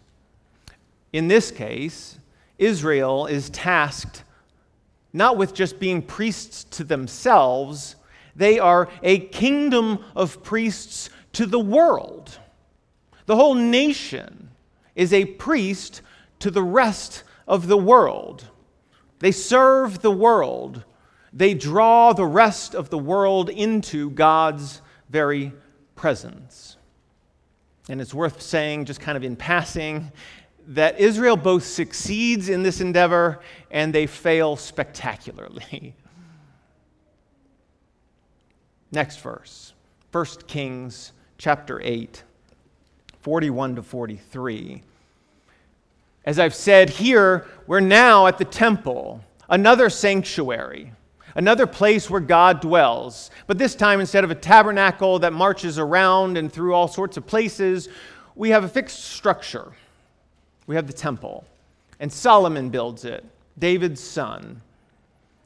In 1.14 1.28
this 1.28 1.52
case, 1.52 2.18
Israel 2.58 3.28
is 3.28 3.50
tasked 3.50 4.24
not 5.16 5.38
with 5.38 5.54
just 5.54 5.80
being 5.80 6.02
priests 6.02 6.66
to 6.66 6.84
themselves, 6.84 7.96
they 8.36 8.60
are 8.60 8.90
a 9.02 9.20
kingdom 9.20 10.04
of 10.14 10.44
priests 10.44 11.10
to 11.36 11.46
the 11.46 11.60
world. 11.60 12.40
The 13.26 13.36
whole 13.36 13.56
nation 13.56 14.50
is 14.96 15.12
a 15.12 15.26
priest 15.26 16.02
to 16.40 16.50
the 16.50 16.64
rest 16.64 17.24
of 17.48 17.68
the 17.68 17.78
world. 17.78 18.48
They 19.20 19.32
serve 19.32 20.02
the 20.02 20.12
world. 20.12 20.84
They 21.34 21.54
draw 21.54 22.14
the 22.14 22.26
rest 22.26 22.74
of 22.74 22.90
the 22.90 22.98
world 22.98 23.50
into 23.50 24.10
God's 24.12 24.82
very 25.10 25.52
presence. 25.96 26.78
And 27.90 28.00
it's 28.00 28.14
worth 28.14 28.42
saying, 28.42 28.86
just 28.86 29.02
kind 29.02 29.18
of 29.18 29.24
in 29.24 29.36
passing, 29.36 30.12
that 30.68 31.00
Israel 31.00 31.36
both 31.36 31.66
succeeds 31.66 32.48
in 32.48 32.64
this 32.64 32.80
endeavor 32.80 33.42
and 33.70 33.94
they 33.94 34.08
fail 34.08 34.56
spectacularly. 34.56 35.96
Next 38.92 39.18
verse, 39.18 39.74
1 40.12 40.26
Kings 40.48 41.12
chapter 41.38 41.82
8, 41.82 42.24
41 43.22 43.76
to 43.76 43.84
43. 43.84 44.82
As 46.26 46.40
I've 46.40 46.56
said 46.56 46.90
here, 46.90 47.46
we're 47.68 47.80
now 47.80 48.28
at 48.28 48.38
the 48.38 48.46
temple, 48.46 49.24
another 49.50 49.90
sanctuary, 49.90 50.92
another 51.36 51.68
place 51.68 52.10
where 52.10 52.22
God 52.22 52.62
dwells. 52.62 53.30
But 53.48 53.58
this 53.58 53.76
time, 53.76 54.00
instead 54.00 54.24
of 54.24 54.32
a 54.32 54.36
tabernacle 54.36 55.20
that 55.20 55.34
marches 55.34 55.78
around 55.78 56.38
and 56.38 56.52
through 56.52 56.74
all 56.74 56.88
sorts 56.88 57.18
of 57.18 57.28
places, 57.28 57.90
we 58.36 58.50
have 58.50 58.64
a 58.64 58.70
fixed 58.70 59.06
structure. 59.06 59.72
We 60.68 60.76
have 60.76 60.88
the 60.88 60.94
temple. 60.94 61.46
And 62.00 62.12
Solomon 62.12 62.70
builds 62.70 63.06
it, 63.06 63.24
David's 63.60 64.02
son. 64.02 64.62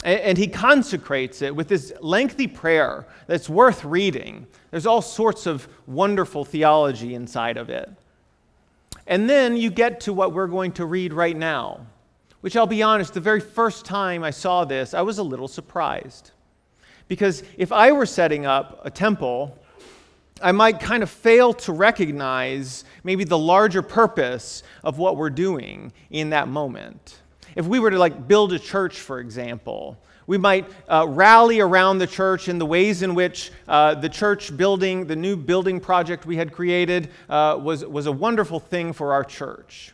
And 0.04 0.38
he 0.38 0.48
consecrates 0.48 1.42
it 1.42 1.54
with 1.54 1.68
this 1.68 1.92
lengthy 2.00 2.48
prayer 2.48 3.06
that's 3.28 3.50
worth 3.50 3.84
reading. 3.84 4.48
There's 4.72 4.86
all 4.86 5.02
sorts 5.02 5.46
of 5.46 5.68
wonderful 5.88 6.46
theology 6.46 7.16
inside 7.16 7.58
of 7.58 7.70
it. 7.70 7.90
And 9.08 9.30
then 9.30 9.58
you 9.58 9.72
get 9.72 10.02
to 10.02 10.14
what 10.14 10.34
we're 10.34 10.48
going 10.48 10.74
to 10.74 10.86
read 10.86 11.14
right 11.14 11.36
now, 11.36 11.88
which 12.42 12.56
I'll 12.56 12.68
be 12.68 12.84
honest, 12.84 13.14
the 13.14 13.20
very 13.20 13.40
first 13.40 13.84
time 13.84 14.24
I 14.24 14.30
saw 14.30 14.66
this, 14.66 14.94
I 14.94 15.02
was 15.02 15.18
a 15.18 15.24
little 15.24 15.48
surprised. 15.48 16.32
Because 17.08 17.42
if 17.58 17.72
I 17.72 17.92
were 17.92 18.06
setting 18.06 18.46
up 18.46 18.82
a 18.86 18.92
temple, 18.92 19.58
I 20.42 20.52
might 20.52 20.80
kind 20.80 21.02
of 21.02 21.10
fail 21.10 21.54
to 21.54 21.74
recognize 21.74 22.86
maybe 23.04 23.24
the 23.24 23.38
larger 23.38 23.82
purpose 23.82 24.64
of 24.84 25.00
what 25.00 25.18
we're 25.18 25.32
doing 25.32 25.92
in 26.12 26.30
that 26.30 26.48
moment. 26.48 27.20
If 27.56 27.66
we 27.66 27.80
were 27.80 27.90
to 27.90 27.98
like 27.98 28.28
build 28.28 28.54
a 28.54 28.60
church, 28.60 29.00
for 29.00 29.20
example, 29.20 29.98
we 30.30 30.38
might 30.38 30.68
uh, 30.88 31.08
rally 31.10 31.60
around 31.60 31.98
the 31.98 32.06
church 32.06 32.50
in 32.50 32.60
the 32.60 32.66
ways 32.66 33.02
in 33.02 33.16
which 33.16 33.52
uh, 33.68 33.96
the 33.96 34.08
church 34.08 34.56
building, 34.56 35.08
the 35.08 35.16
new 35.16 35.36
building 35.36 35.80
project 35.80 36.28
we 36.28 36.36
had 36.36 36.54
created, 36.54 37.10
uh, 37.30 37.58
was, 37.60 37.84
was 37.84 38.06
a 38.06 38.12
wonderful 38.12 38.60
thing 38.60 38.94
for 38.94 39.12
our 39.12 39.24
church. 39.24 39.92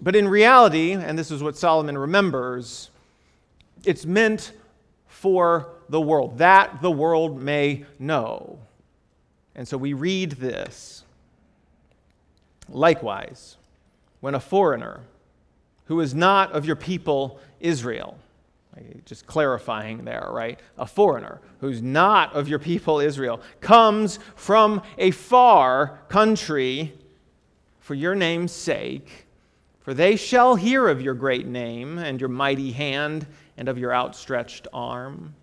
But 0.00 0.16
in 0.16 0.26
reality, 0.26 0.90
and 0.90 1.16
this 1.16 1.30
is 1.30 1.40
what 1.40 1.56
Solomon 1.56 1.96
remembers, 1.96 2.90
it's 3.84 4.04
meant 4.04 4.50
for 5.06 5.68
the 5.88 6.00
world, 6.00 6.38
that 6.38 6.82
the 6.82 6.90
world 6.90 7.40
may 7.40 7.86
know. 8.00 8.58
And 9.54 9.68
so 9.68 9.76
we 9.76 9.92
read 9.92 10.32
this. 10.32 11.04
Likewise, 12.68 13.56
when 14.18 14.34
a 14.34 14.40
foreigner 14.40 15.02
who 15.84 16.00
is 16.00 16.12
not 16.12 16.50
of 16.50 16.66
your 16.66 16.74
people 16.74 17.38
Israel, 17.60 18.18
just 19.04 19.26
clarifying 19.26 20.04
there, 20.04 20.28
right? 20.30 20.58
A 20.76 20.86
foreigner 20.86 21.40
who's 21.60 21.82
not 21.82 22.34
of 22.34 22.48
your 22.48 22.58
people 22.58 23.00
Israel 23.00 23.40
comes 23.60 24.18
from 24.36 24.82
a 24.96 25.10
far 25.10 26.00
country 26.08 26.92
for 27.80 27.94
your 27.94 28.14
name's 28.14 28.52
sake, 28.52 29.26
for 29.80 29.94
they 29.94 30.16
shall 30.16 30.56
hear 30.56 30.88
of 30.88 31.00
your 31.00 31.14
great 31.14 31.46
name 31.46 31.98
and 31.98 32.20
your 32.20 32.28
mighty 32.28 32.72
hand 32.72 33.26
and 33.56 33.68
of 33.68 33.78
your 33.78 33.94
outstretched 33.94 34.68
arm 34.72 35.34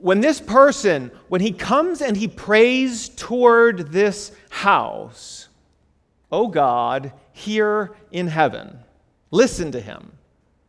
when 0.00 0.20
this 0.20 0.40
person, 0.40 1.10
when 1.28 1.40
he 1.40 1.52
comes 1.52 2.00
and 2.00 2.16
he 2.16 2.26
prays 2.26 3.10
toward 3.10 3.92
this 3.92 4.32
house, 4.48 5.48
O 6.32 6.48
God, 6.48 7.12
here 7.32 7.92
in 8.10 8.26
heaven, 8.26 8.78
listen 9.30 9.72
to 9.72 9.80
him. 9.80 10.12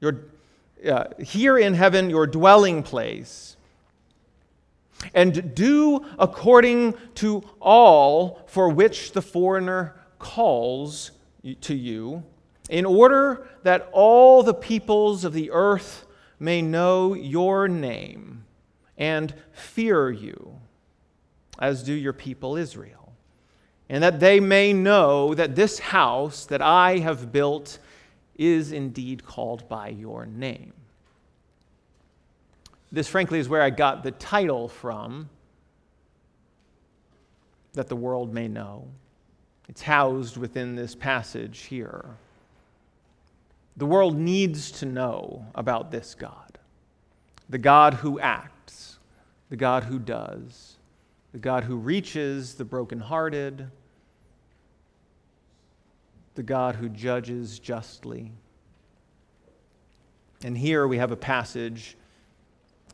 Your, 0.02 0.26
uh, 0.88 1.06
here 1.20 1.58
in 1.58 1.74
heaven, 1.74 2.10
your 2.10 2.28
dwelling 2.28 2.84
place. 2.84 3.56
And 5.14 5.56
do 5.56 6.06
according 6.20 6.94
to 7.16 7.44
all 7.60 8.44
for 8.48 8.70
which 8.70 9.14
the 9.14 9.22
foreigner 9.22 9.96
calls 10.20 11.12
to 11.62 11.74
you, 11.74 12.24
in 12.70 12.86
order 12.86 13.48
that 13.64 13.90
all 13.92 14.44
the 14.44 14.54
peoples 14.54 15.26
of 15.26 15.34
the 15.34 15.52
earth 15.52 16.06
may 16.40 16.62
know 16.62 17.14
your 17.14 17.68
name 17.68 18.46
and 18.98 19.34
fear 19.52 20.12
you, 20.12 20.60
as 21.60 21.84
do 21.84 21.94
your 21.94 22.14
people 22.14 22.56
Israel, 22.56 23.14
and 23.90 24.04
that 24.04 24.20
they 24.20 24.40
may 24.40 24.72
know 24.72 25.34
that 25.34 25.56
this 25.56 25.80
house 25.80 26.46
that 26.46 26.62
I 26.62 27.00
have 27.00 27.32
built 27.32 27.80
is 28.42 28.72
indeed 28.72 29.26
called 29.26 29.70
by 29.70 29.90
your 29.90 30.26
name. 30.26 30.74
This, 32.92 33.08
frankly, 33.08 33.40
is 33.40 33.48
where 33.48 33.62
I 33.62 33.70
got 33.70 34.04
the 34.04 34.12
title 34.12 34.68
from, 34.68 35.30
that 37.74 37.88
the 37.88 37.96
world 37.96 38.34
may 38.34 38.48
know. 38.48 38.88
It's 39.70 39.82
housed 39.82 40.36
within 40.36 40.76
this 40.76 40.96
passage 40.96 41.60
here. 41.60 42.06
The 43.78 43.86
world 43.86 44.18
needs 44.18 44.72
to 44.72 44.86
know 44.86 45.46
about 45.56 45.92
this 45.92 46.16
God, 46.16 46.60
the 47.50 47.58
God 47.58 47.94
who 47.94 48.20
acts 48.20 48.52
the 49.52 49.58
God 49.58 49.84
who 49.84 50.00
does, 50.00 50.78
the 51.34 51.38
God 51.38 51.66
who 51.66 51.76
reaches 51.76 52.56
the 52.56 52.64
brokenhearted, 52.64 53.70
the 56.36 56.44
God 56.44 56.76
who 56.76 56.90
judges 56.90 57.60
justly. 57.60 58.32
And 60.44 60.58
here 60.58 60.88
we 60.88 60.98
have 60.98 61.12
a 61.12 61.18
passage 61.18 61.98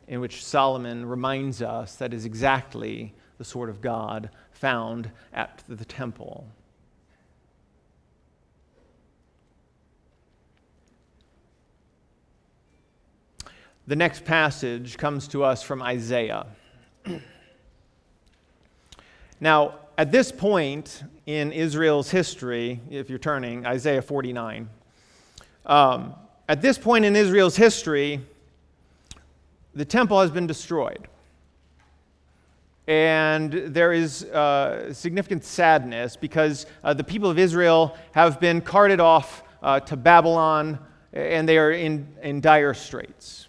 in 0.07 0.19
which 0.19 0.43
Solomon 0.43 1.05
reminds 1.05 1.61
us 1.61 1.95
that 1.95 2.13
is 2.13 2.25
exactly 2.25 3.13
the 3.37 3.43
sort 3.43 3.69
of 3.69 3.81
God 3.81 4.29
found 4.51 5.11
at 5.33 5.63
the 5.67 5.85
temple. 5.85 6.47
The 13.85 13.95
next 13.95 14.25
passage 14.25 14.97
comes 14.97 15.27
to 15.29 15.45
us 15.45 15.63
from 15.63 15.81
Isaiah. 15.81 16.47
now, 19.39 19.75
at 19.97 20.11
this 20.11 20.31
point 20.31 21.03
in 21.25 21.51
Israel's 21.51 22.09
history, 22.09 22.79
if 22.89 23.09
you're 23.09 23.17
turning, 23.17 23.65
Isaiah 23.65 24.01
49, 24.01 24.69
um, 25.65 26.13
at 26.47 26.61
this 26.61 26.77
point 26.77 27.03
in 27.03 27.15
Israel's 27.15 27.55
history, 27.55 28.21
the 29.73 29.85
temple 29.85 30.21
has 30.21 30.29
been 30.29 30.47
destroyed. 30.47 31.07
And 32.87 33.51
there 33.51 33.91
is 33.91 34.23
uh, 34.25 34.93
significant 34.93 35.43
sadness 35.43 36.15
because 36.15 36.67
uh, 36.83 36.93
the 36.93 37.03
people 37.03 37.29
of 37.29 37.37
Israel 37.37 37.97
have 38.13 38.39
been 38.39 38.61
carted 38.61 38.99
off 38.99 39.43
uh, 39.61 39.79
to 39.81 39.97
Babylon 39.97 40.79
and 41.11 41.49
they 41.49 41.57
are 41.57 41.71
in, 41.71 42.07
in 42.21 42.39
dire 42.39 42.73
straits 42.73 43.47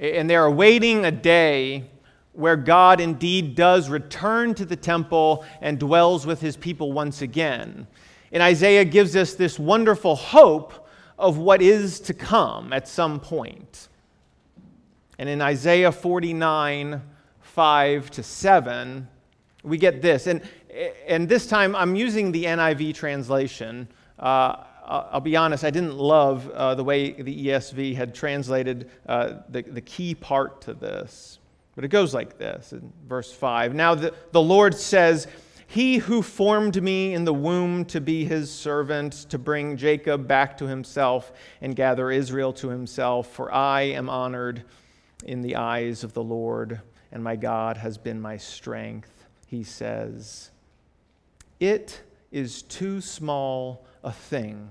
and 0.00 0.28
they're 0.28 0.46
awaiting 0.46 1.04
a 1.04 1.10
day 1.10 1.84
where 2.32 2.56
God 2.56 3.00
indeed 3.00 3.54
does 3.54 3.88
return 3.88 4.54
to 4.54 4.64
the 4.64 4.76
temple 4.76 5.44
and 5.60 5.78
dwells 5.78 6.26
with 6.26 6.40
his 6.40 6.56
people 6.56 6.92
once 6.92 7.22
again. 7.22 7.86
And 8.32 8.42
Isaiah 8.42 8.84
gives 8.84 9.16
us 9.16 9.34
this 9.34 9.58
wonderful 9.58 10.14
hope 10.14 10.88
of 11.18 11.38
what 11.38 11.60
is 11.60 12.00
to 12.00 12.14
come 12.14 12.72
at 12.72 12.88
some 12.88 13.20
point. 13.20 13.88
And 15.18 15.28
in 15.28 15.42
Isaiah 15.42 15.92
49, 15.92 17.02
5 17.40 18.10
to 18.12 18.22
7, 18.22 19.08
we 19.64 19.76
get 19.76 20.00
this. 20.00 20.26
And, 20.26 20.40
and 21.06 21.28
this 21.28 21.46
time 21.46 21.74
I'm 21.74 21.96
using 21.96 22.32
the 22.32 22.44
NIV 22.44 22.94
translation. 22.94 23.88
Uh, 24.18 24.64
I'll 24.86 25.20
be 25.20 25.36
honest, 25.36 25.62
I 25.64 25.70
didn't 25.70 25.96
love 25.98 26.48
uh, 26.50 26.74
the 26.74 26.84
way 26.84 27.12
the 27.12 27.46
ESV 27.48 27.94
had 27.96 28.14
translated 28.14 28.90
uh, 29.06 29.40
the, 29.48 29.62
the 29.62 29.80
key 29.80 30.14
part 30.14 30.62
to 30.62 30.74
this. 30.74 31.39
But 31.80 31.86
it 31.86 31.92
goes 31.92 32.12
like 32.12 32.36
this 32.36 32.74
in 32.74 32.92
verse 33.08 33.32
5. 33.32 33.74
Now 33.74 33.94
the, 33.94 34.12
the 34.32 34.42
Lord 34.42 34.74
says, 34.74 35.26
He 35.66 35.96
who 35.96 36.20
formed 36.20 36.82
me 36.82 37.14
in 37.14 37.24
the 37.24 37.32
womb 37.32 37.86
to 37.86 38.02
be 38.02 38.26
his 38.26 38.52
servant, 38.52 39.14
to 39.30 39.38
bring 39.38 39.78
Jacob 39.78 40.28
back 40.28 40.58
to 40.58 40.66
himself 40.66 41.32
and 41.62 41.74
gather 41.74 42.10
Israel 42.10 42.52
to 42.52 42.68
himself, 42.68 43.32
for 43.32 43.50
I 43.50 43.80
am 43.80 44.10
honored 44.10 44.64
in 45.24 45.40
the 45.40 45.56
eyes 45.56 46.04
of 46.04 46.12
the 46.12 46.22
Lord, 46.22 46.82
and 47.12 47.24
my 47.24 47.34
God 47.34 47.78
has 47.78 47.96
been 47.96 48.20
my 48.20 48.36
strength. 48.36 49.24
He 49.46 49.64
says, 49.64 50.50
It 51.60 52.02
is 52.30 52.60
too 52.60 53.00
small 53.00 53.86
a 54.04 54.12
thing 54.12 54.68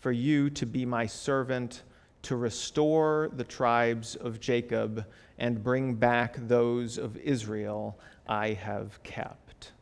for 0.00 0.10
you 0.10 0.50
to 0.50 0.66
be 0.66 0.84
my 0.84 1.06
servant 1.06 1.84
to 2.22 2.34
restore 2.34 3.30
the 3.32 3.44
tribes 3.44 4.16
of 4.16 4.40
Jacob 4.40 5.06
and 5.38 5.62
bring 5.62 5.94
back 5.94 6.36
those 6.36 6.98
of 6.98 7.16
Israel 7.16 7.98
I 8.28 8.52
have 8.52 9.02
kept. 9.02 9.72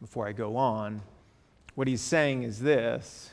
Before 0.00 0.26
I 0.28 0.32
go 0.32 0.56
on, 0.56 1.00
what 1.74 1.88
he's 1.88 2.00
saying 2.00 2.42
is 2.42 2.60
this. 2.60 3.30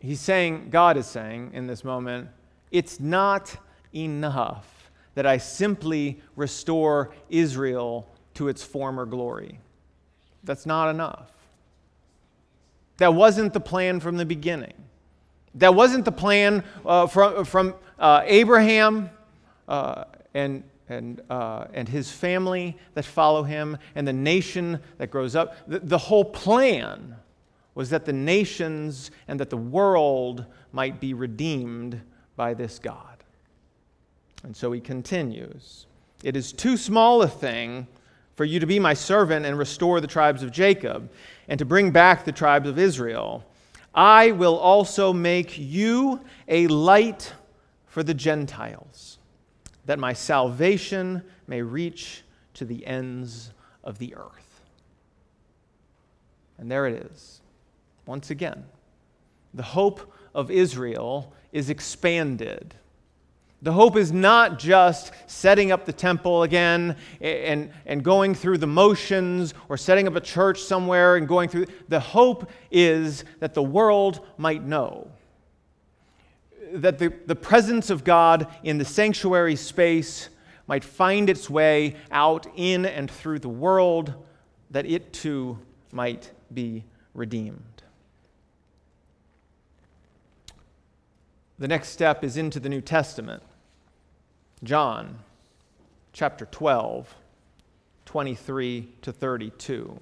He's 0.00 0.20
saying, 0.20 0.70
God 0.70 0.96
is 0.96 1.06
saying 1.06 1.52
in 1.54 1.66
this 1.66 1.84
moment, 1.84 2.28
it's 2.70 2.98
not 2.98 3.56
enough 3.94 4.90
that 5.14 5.26
I 5.26 5.36
simply 5.36 6.20
restore 6.34 7.12
Israel 7.28 8.08
to 8.34 8.48
its 8.48 8.62
former 8.62 9.06
glory. 9.06 9.60
That's 10.42 10.66
not 10.66 10.88
enough. 10.88 11.30
That 12.96 13.14
wasn't 13.14 13.52
the 13.52 13.60
plan 13.60 14.00
from 14.00 14.16
the 14.16 14.24
beginning. 14.24 14.74
That 15.56 15.74
wasn't 15.74 16.04
the 16.04 16.12
plan 16.12 16.64
uh, 16.84 17.06
from, 17.06 17.44
from 17.44 17.74
uh, 17.98 18.22
Abraham 18.24 19.10
uh, 19.72 20.04
and, 20.34 20.62
and, 20.90 21.22
uh, 21.30 21.64
and 21.72 21.88
his 21.88 22.12
family 22.12 22.76
that 22.92 23.06
follow 23.06 23.42
him 23.42 23.78
and 23.94 24.06
the 24.06 24.12
nation 24.12 24.78
that 24.98 25.10
grows 25.10 25.34
up. 25.34 25.56
The, 25.66 25.78
the 25.78 25.98
whole 25.98 26.26
plan 26.26 27.16
was 27.74 27.88
that 27.88 28.04
the 28.04 28.12
nations 28.12 29.10
and 29.26 29.40
that 29.40 29.48
the 29.48 29.56
world 29.56 30.44
might 30.72 31.00
be 31.00 31.14
redeemed 31.14 32.00
by 32.36 32.52
this 32.52 32.78
God. 32.78 33.24
And 34.42 34.54
so 34.54 34.72
he 34.72 34.80
continues 34.80 35.86
It 36.22 36.36
is 36.36 36.52
too 36.52 36.76
small 36.76 37.22
a 37.22 37.28
thing 37.28 37.86
for 38.36 38.44
you 38.44 38.60
to 38.60 38.66
be 38.66 38.78
my 38.78 38.92
servant 38.92 39.46
and 39.46 39.56
restore 39.58 40.02
the 40.02 40.06
tribes 40.06 40.42
of 40.42 40.52
Jacob 40.52 41.10
and 41.48 41.58
to 41.58 41.64
bring 41.64 41.92
back 41.92 42.24
the 42.24 42.32
tribes 42.32 42.68
of 42.68 42.78
Israel. 42.78 43.44
I 43.94 44.32
will 44.32 44.58
also 44.58 45.14
make 45.14 45.58
you 45.58 46.20
a 46.46 46.66
light 46.66 47.32
for 47.86 48.02
the 48.02 48.14
Gentiles, 48.14 49.18
that 49.86 49.98
my 49.98 50.12
salvation 50.12 51.22
may 51.46 51.62
reach 51.62 52.22
to 52.54 52.64
the 52.64 52.86
ends 52.86 53.52
of 53.82 53.98
the 53.98 54.14
earth. 54.14 54.60
And 56.58 56.70
there 56.70 56.86
it 56.86 57.10
is. 57.10 57.40
Once 58.06 58.30
again, 58.30 58.64
the 59.54 59.62
hope 59.62 60.12
of 60.34 60.50
Israel 60.50 61.32
is 61.52 61.70
expanded 61.70 62.74
the 63.62 63.72
hope 63.72 63.96
is 63.96 64.10
not 64.10 64.58
just 64.58 65.12
setting 65.28 65.70
up 65.70 65.86
the 65.86 65.92
temple 65.92 66.42
again 66.42 66.96
and, 67.20 67.70
and 67.86 68.02
going 68.02 68.34
through 68.34 68.58
the 68.58 68.66
motions 68.66 69.54
or 69.68 69.76
setting 69.76 70.08
up 70.08 70.16
a 70.16 70.20
church 70.20 70.60
somewhere 70.60 71.14
and 71.14 71.28
going 71.28 71.48
through. 71.48 71.66
The 71.88 72.00
hope 72.00 72.50
is 72.72 73.24
that 73.38 73.54
the 73.54 73.62
world 73.62 74.26
might 74.36 74.64
know 74.64 75.11
that 76.72 76.98
the, 76.98 77.12
the 77.26 77.36
presence 77.36 77.90
of 77.90 78.04
God 78.04 78.46
in 78.62 78.78
the 78.78 78.84
sanctuary 78.84 79.56
space 79.56 80.28
might 80.66 80.84
find 80.84 81.28
its 81.28 81.50
way 81.50 81.96
out 82.10 82.46
in 82.56 82.86
and 82.86 83.10
through 83.10 83.38
the 83.38 83.48
world, 83.48 84.14
that 84.70 84.86
it 84.86 85.12
too 85.12 85.58
might 85.92 86.30
be 86.52 86.84
redeemed. 87.14 87.82
The 91.58 91.68
next 91.68 91.90
step 91.90 92.24
is 92.24 92.36
into 92.36 92.58
the 92.58 92.68
New 92.68 92.80
Testament. 92.80 93.42
John 94.64 95.18
chapter 96.12 96.46
12, 96.46 97.14
23 98.06 98.88
to 99.02 99.12
32. 99.12 99.98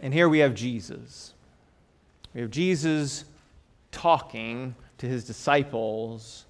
And 0.00 0.12
here 0.12 0.28
we 0.28 0.40
have 0.40 0.54
Jesus. 0.54 1.34
We 2.34 2.42
have 2.42 2.50
Jesus 2.50 3.24
talking 3.92 4.74
to 4.98 5.06
his 5.06 5.24
disciples, 5.24 6.46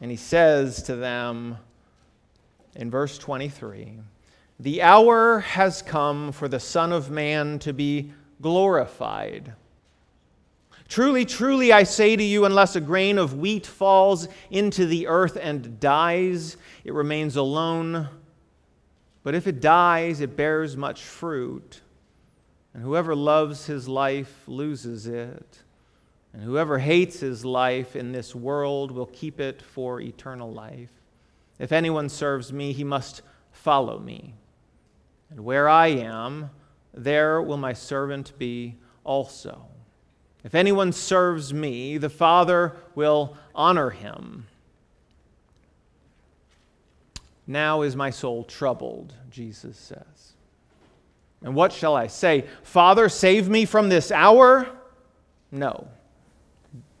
and 0.00 0.10
he 0.10 0.16
says 0.16 0.82
to 0.84 0.96
them 0.96 1.58
in 2.74 2.90
verse 2.90 3.18
23 3.18 3.98
The 4.60 4.82
hour 4.82 5.40
has 5.40 5.82
come 5.82 6.32
for 6.32 6.48
the 6.48 6.60
Son 6.60 6.92
of 6.92 7.10
Man 7.10 7.58
to 7.60 7.72
be 7.72 8.12
glorified. 8.40 9.54
Truly, 10.88 11.26
truly, 11.26 11.70
I 11.70 11.82
say 11.82 12.16
to 12.16 12.24
you, 12.24 12.46
unless 12.46 12.74
a 12.74 12.80
grain 12.80 13.18
of 13.18 13.38
wheat 13.38 13.66
falls 13.66 14.26
into 14.50 14.86
the 14.86 15.06
earth 15.06 15.36
and 15.40 15.78
dies, 15.78 16.56
it 16.82 16.94
remains 16.94 17.36
alone. 17.36 18.08
But 19.22 19.34
if 19.34 19.46
it 19.46 19.60
dies, 19.60 20.22
it 20.22 20.34
bears 20.34 20.78
much 20.78 21.02
fruit. 21.02 21.82
And 22.72 22.82
whoever 22.82 23.14
loves 23.14 23.66
his 23.66 23.86
life 23.86 24.44
loses 24.46 25.06
it. 25.06 25.62
And 26.38 26.46
whoever 26.46 26.78
hates 26.78 27.18
his 27.18 27.44
life 27.44 27.96
in 27.96 28.12
this 28.12 28.32
world 28.32 28.92
will 28.92 29.06
keep 29.06 29.40
it 29.40 29.60
for 29.60 30.00
eternal 30.00 30.52
life. 30.52 30.92
If 31.58 31.72
anyone 31.72 32.08
serves 32.08 32.52
me, 32.52 32.72
he 32.72 32.84
must 32.84 33.22
follow 33.50 33.98
me. 33.98 34.34
And 35.30 35.40
where 35.44 35.68
I 35.68 35.88
am, 35.88 36.50
there 36.94 37.42
will 37.42 37.56
my 37.56 37.72
servant 37.72 38.38
be 38.38 38.76
also. 39.02 39.66
If 40.44 40.54
anyone 40.54 40.92
serves 40.92 41.52
me, 41.52 41.98
the 41.98 42.08
Father 42.08 42.76
will 42.94 43.36
honor 43.52 43.90
him. 43.90 44.46
Now 47.48 47.82
is 47.82 47.96
my 47.96 48.10
soul 48.10 48.44
troubled, 48.44 49.12
Jesus 49.28 49.76
says. 49.76 50.34
And 51.42 51.56
what 51.56 51.72
shall 51.72 51.96
I 51.96 52.06
say? 52.06 52.44
Father, 52.62 53.08
save 53.08 53.48
me 53.48 53.64
from 53.64 53.88
this 53.88 54.12
hour? 54.12 54.68
No. 55.50 55.88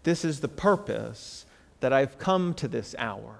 This 0.08 0.24
is 0.24 0.40
the 0.40 0.48
purpose 0.48 1.44
that 1.80 1.92
I've 1.92 2.18
come 2.18 2.54
to 2.54 2.66
this 2.66 2.94
hour. 2.96 3.34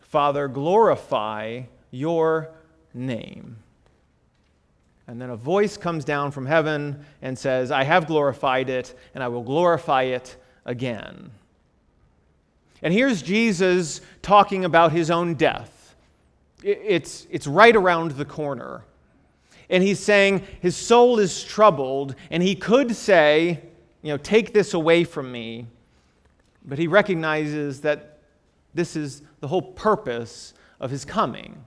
Father, 0.00 0.48
glorify 0.48 1.64
your 1.90 2.48
name. 2.94 3.56
And 5.06 5.20
then 5.20 5.28
a 5.28 5.36
voice 5.36 5.76
comes 5.76 6.06
down 6.06 6.30
from 6.30 6.46
heaven 6.46 7.04
and 7.20 7.38
says, 7.38 7.70
I 7.70 7.84
have 7.84 8.06
glorified 8.06 8.70
it, 8.70 8.98
and 9.14 9.22
I 9.22 9.28
will 9.28 9.42
glorify 9.42 10.04
it 10.04 10.34
again. 10.64 11.30
And 12.80 12.94
here's 12.94 13.20
Jesus 13.20 14.00
talking 14.22 14.64
about 14.64 14.92
his 14.92 15.10
own 15.10 15.34
death. 15.34 15.94
It's, 16.62 17.26
it's 17.30 17.46
right 17.46 17.76
around 17.76 18.12
the 18.12 18.24
corner. 18.24 18.80
And 19.68 19.82
he's 19.82 20.00
saying 20.00 20.46
his 20.62 20.74
soul 20.74 21.18
is 21.18 21.44
troubled, 21.44 22.14
and 22.30 22.42
he 22.42 22.54
could 22.54 22.96
say, 22.96 23.60
you 24.08 24.14
know, 24.14 24.16
take 24.16 24.54
this 24.54 24.72
away 24.72 25.04
from 25.04 25.30
me. 25.30 25.66
But 26.64 26.78
he 26.78 26.86
recognizes 26.86 27.82
that 27.82 28.20
this 28.72 28.96
is 28.96 29.20
the 29.40 29.48
whole 29.48 29.60
purpose 29.60 30.54
of 30.80 30.90
his 30.90 31.04
coming. 31.04 31.62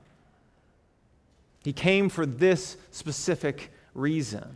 He 1.64 1.72
came 1.72 2.10
for 2.10 2.26
this 2.26 2.78
specific 2.90 3.72
reason. 3.94 4.56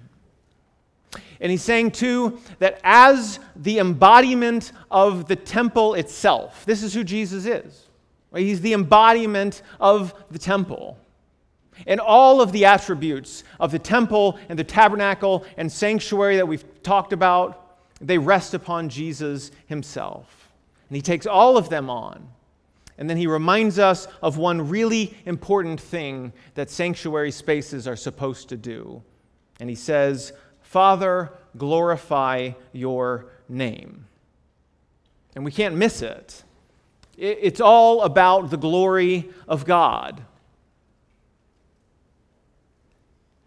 And 1.39 1.51
he's 1.51 1.61
saying, 1.61 1.91
too, 1.91 2.39
that 2.57 2.81
as 2.83 3.39
the 3.55 3.77
embodiment 3.77 4.71
of 4.89 5.27
the 5.27 5.35
temple 5.35 5.93
itself, 5.93 6.65
this 6.65 6.81
is 6.81 6.91
who 6.91 7.03
Jesus 7.03 7.45
is. 7.45 7.85
Right? 8.31 8.41
He's 8.41 8.61
the 8.61 8.73
embodiment 8.73 9.61
of 9.79 10.15
the 10.31 10.39
temple. 10.39 10.97
And 11.85 11.99
all 11.99 12.41
of 12.41 12.51
the 12.51 12.65
attributes 12.65 13.43
of 13.59 13.71
the 13.71 13.77
temple 13.77 14.39
and 14.49 14.57
the 14.57 14.63
tabernacle 14.63 15.45
and 15.55 15.71
sanctuary 15.71 16.37
that 16.37 16.47
we've 16.47 16.65
talked 16.81 17.13
about, 17.13 17.61
they 18.01 18.17
rest 18.17 18.53
upon 18.53 18.89
Jesus 18.89 19.51
himself. 19.67 20.49
And 20.89 20.95
he 20.95 21.01
takes 21.01 21.25
all 21.25 21.57
of 21.57 21.69
them 21.69 21.89
on. 21.89 22.29
And 22.97 23.09
then 23.09 23.17
he 23.17 23.27
reminds 23.27 23.77
us 23.79 24.07
of 24.21 24.37
one 24.37 24.69
really 24.69 25.17
important 25.25 25.81
thing 25.81 26.31
that 26.53 26.69
sanctuary 26.69 27.31
spaces 27.31 27.87
are 27.87 27.95
supposed 27.95 28.49
to 28.49 28.57
do. 28.57 29.01
And 29.59 29.69
he 29.69 29.75
says, 29.75 30.31
Father, 30.61 31.31
glorify 31.57 32.51
your 32.71 33.27
name. 33.49 34.05
And 35.35 35.43
we 35.43 35.51
can't 35.51 35.75
miss 35.75 36.01
it. 36.01 36.43
It's 37.17 37.61
all 37.61 38.01
about 38.01 38.49
the 38.49 38.57
glory 38.57 39.29
of 39.47 39.65
God. 39.65 40.21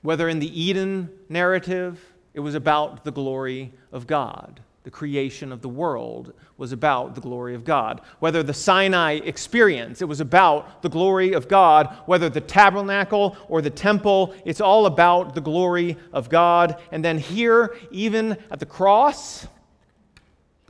Whether 0.01 0.29
in 0.29 0.39
the 0.39 0.61
Eden 0.61 1.11
narrative, 1.29 2.03
it 2.39 2.41
was 2.41 2.55
about 2.55 3.03
the 3.03 3.11
glory 3.11 3.73
of 3.91 4.07
God. 4.07 4.61
The 4.85 4.93
creation 4.93 5.51
of 5.51 5.61
the 5.61 5.69
world 5.69 6.33
was 6.57 6.71
about 6.71 7.17
the 7.17 7.21
glory 7.21 7.57
of 7.57 7.65
God. 7.65 8.01
Whether 8.21 8.45
the 8.45 8.55
Sinai 8.55 9.15
experience, 9.15 10.03
it 10.03 10.05
was 10.05 10.21
about 10.21 10.81
the 10.83 10.89
glory 10.89 11.33
of 11.33 11.49
God. 11.49 11.93
Whether 12.07 12.29
the 12.29 12.41
tabernacle 12.41 13.37
or 13.49 13.61
the 13.61 13.71
temple, 13.71 14.37
it's 14.45 14.61
all 14.61 14.87
about 14.87 15.35
the 15.35 15.41
glory 15.41 15.97
of 16.13 16.29
God. 16.29 16.81
And 16.93 17.05
then 17.05 17.19
here, 17.19 17.77
even 17.91 18.37
at 18.53 18.61
the 18.61 18.67
cross, 18.67 19.49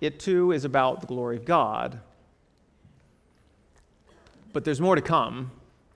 it 0.01 0.19
too 0.19 0.53
is 0.53 0.65
about 0.65 1.03
the 1.03 1.07
glory 1.07 1.37
of 1.37 1.45
God. 1.45 2.01
But 4.55 4.65
there's 4.65 4.81
more 4.81 4.95
to 4.95 5.03
come. 5.03 5.51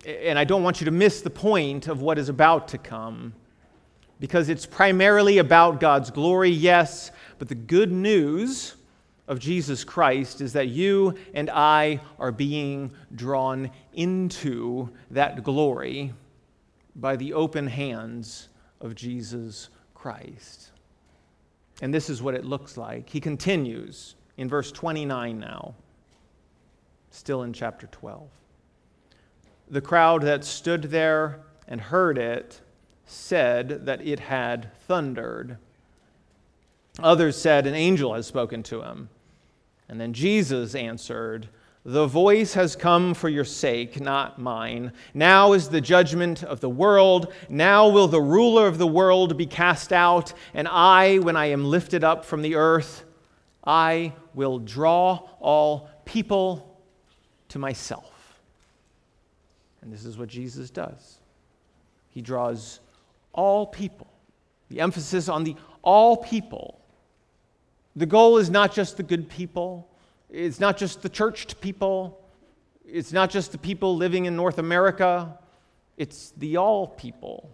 And 0.04 0.38
I 0.38 0.44
don't 0.44 0.62
want 0.62 0.82
you 0.82 0.84
to 0.84 0.90
miss 0.90 1.22
the 1.22 1.30
point 1.30 1.88
of 1.88 2.02
what 2.02 2.18
is 2.18 2.28
about 2.28 2.68
to 2.68 2.76
come 2.76 3.32
because 4.22 4.48
it's 4.48 4.66
primarily 4.66 5.38
about 5.38 5.80
God's 5.80 6.08
glory, 6.08 6.48
yes, 6.48 7.10
but 7.40 7.48
the 7.48 7.56
good 7.56 7.90
news 7.90 8.76
of 9.26 9.40
Jesus 9.40 9.82
Christ 9.82 10.40
is 10.40 10.52
that 10.52 10.68
you 10.68 11.18
and 11.34 11.50
I 11.50 12.00
are 12.20 12.30
being 12.30 12.92
drawn 13.16 13.68
into 13.94 14.88
that 15.10 15.42
glory 15.42 16.12
by 16.94 17.16
the 17.16 17.32
open 17.32 17.66
hands 17.66 18.48
of 18.80 18.94
Jesus 18.94 19.70
Christ. 19.92 20.70
And 21.80 21.92
this 21.92 22.08
is 22.08 22.22
what 22.22 22.36
it 22.36 22.44
looks 22.44 22.76
like. 22.76 23.10
He 23.10 23.20
continues 23.20 24.14
in 24.36 24.48
verse 24.48 24.70
29 24.70 25.40
now, 25.40 25.74
still 27.10 27.42
in 27.42 27.52
chapter 27.52 27.88
12. 27.88 28.28
The 29.68 29.80
crowd 29.80 30.22
that 30.22 30.44
stood 30.44 30.84
there 30.84 31.40
and 31.66 31.80
heard 31.80 32.18
it 32.18 32.60
said 33.12 33.86
that 33.86 34.06
it 34.06 34.20
had 34.20 34.70
thundered. 34.86 35.58
Others 36.98 37.40
said, 37.40 37.66
An 37.66 37.74
angel 37.74 38.14
has 38.14 38.26
spoken 38.26 38.62
to 38.64 38.82
him. 38.82 39.08
And 39.88 40.00
then 40.00 40.12
Jesus 40.12 40.74
answered, 40.74 41.48
The 41.84 42.06
voice 42.06 42.54
has 42.54 42.76
come 42.76 43.14
for 43.14 43.28
your 43.28 43.44
sake, 43.44 44.00
not 44.00 44.38
mine. 44.38 44.92
Now 45.14 45.52
is 45.52 45.68
the 45.68 45.80
judgment 45.80 46.42
of 46.42 46.60
the 46.60 46.70
world. 46.70 47.32
Now 47.48 47.88
will 47.88 48.08
the 48.08 48.20
ruler 48.20 48.66
of 48.66 48.78
the 48.78 48.86
world 48.86 49.36
be 49.36 49.46
cast 49.46 49.92
out. 49.92 50.32
And 50.54 50.68
I, 50.68 51.18
when 51.18 51.36
I 51.36 51.46
am 51.46 51.64
lifted 51.64 52.04
up 52.04 52.24
from 52.24 52.42
the 52.42 52.54
earth, 52.54 53.04
I 53.64 54.12
will 54.34 54.58
draw 54.58 55.28
all 55.40 55.88
people 56.04 56.78
to 57.50 57.58
myself. 57.58 58.40
And 59.82 59.92
this 59.92 60.04
is 60.04 60.16
what 60.16 60.28
Jesus 60.28 60.70
does. 60.70 61.18
He 62.10 62.20
draws 62.20 62.80
all 63.32 63.66
people. 63.66 64.08
The 64.68 64.80
emphasis 64.80 65.28
on 65.28 65.44
the 65.44 65.56
all 65.82 66.16
people. 66.16 66.80
The 67.96 68.06
goal 68.06 68.38
is 68.38 68.48
not 68.48 68.72
just 68.72 68.96
the 68.96 69.02
good 69.02 69.28
people, 69.28 69.88
it's 70.30 70.60
not 70.60 70.78
just 70.78 71.02
the 71.02 71.08
churched 71.10 71.60
people, 71.60 72.18
it's 72.86 73.12
not 73.12 73.30
just 73.30 73.52
the 73.52 73.58
people 73.58 73.96
living 73.96 74.24
in 74.24 74.34
North 74.34 74.58
America, 74.58 75.38
it's 75.98 76.32
the 76.38 76.56
all 76.56 76.86
people 76.86 77.50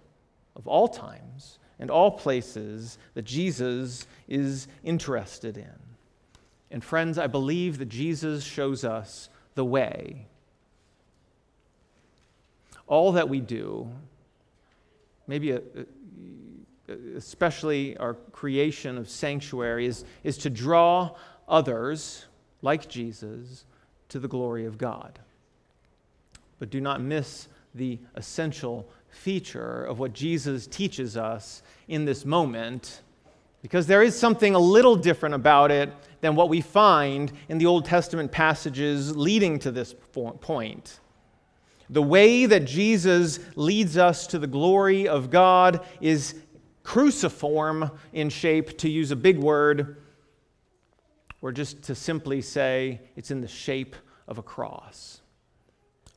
of 0.54 0.68
all 0.68 0.86
times 0.86 1.58
and 1.80 1.90
all 1.90 2.10
places 2.10 2.98
that 3.14 3.24
Jesus 3.24 4.06
is 4.28 4.68
interested 4.84 5.56
in. 5.56 5.74
And 6.70 6.84
friends, 6.84 7.18
I 7.18 7.26
believe 7.26 7.78
that 7.78 7.88
Jesus 7.88 8.44
shows 8.44 8.84
us 8.84 9.28
the 9.54 9.64
way. 9.64 10.26
All 12.86 13.12
that 13.12 13.28
we 13.28 13.40
do 13.40 13.90
maybe 15.28 15.52
a, 15.52 15.60
especially 17.16 17.96
our 17.98 18.14
creation 18.32 18.98
of 18.98 19.08
sanctuary, 19.08 19.86
is, 19.86 20.04
is 20.24 20.38
to 20.38 20.50
draw 20.50 21.14
others, 21.46 22.24
like 22.62 22.88
Jesus, 22.88 23.64
to 24.08 24.18
the 24.18 24.28
glory 24.28 24.64
of 24.64 24.78
God. 24.78 25.18
But 26.58 26.70
do 26.70 26.80
not 26.80 27.00
miss 27.00 27.48
the 27.74 27.98
essential 28.16 28.88
feature 29.10 29.84
of 29.84 29.98
what 29.98 30.12
Jesus 30.12 30.66
teaches 30.66 31.16
us 31.16 31.62
in 31.86 32.04
this 32.04 32.24
moment, 32.24 33.02
because 33.62 33.86
there 33.86 34.02
is 34.02 34.18
something 34.18 34.54
a 34.54 34.58
little 34.58 34.96
different 34.96 35.34
about 35.34 35.70
it 35.70 35.92
than 36.20 36.34
what 36.34 36.48
we 36.48 36.60
find 36.60 37.32
in 37.48 37.58
the 37.58 37.66
Old 37.66 37.84
Testament 37.84 38.32
passages 38.32 39.16
leading 39.16 39.58
to 39.60 39.70
this 39.70 39.94
point. 40.12 41.00
The 41.90 42.02
way 42.02 42.46
that 42.46 42.64
Jesus 42.66 43.40
leads 43.56 43.96
us 43.96 44.26
to 44.28 44.38
the 44.38 44.46
glory 44.46 45.08
of 45.08 45.30
God 45.30 45.86
is 46.00 46.34
cruciform 46.82 47.90
in 48.12 48.28
shape, 48.28 48.78
to 48.78 48.88
use 48.88 49.10
a 49.10 49.16
big 49.16 49.38
word, 49.38 49.96
or 51.40 51.52
just 51.52 51.82
to 51.84 51.94
simply 51.94 52.42
say 52.42 53.00
it's 53.16 53.30
in 53.30 53.40
the 53.40 53.48
shape 53.48 53.94
of 54.26 54.38
a 54.38 54.42
cross. 54.42 55.20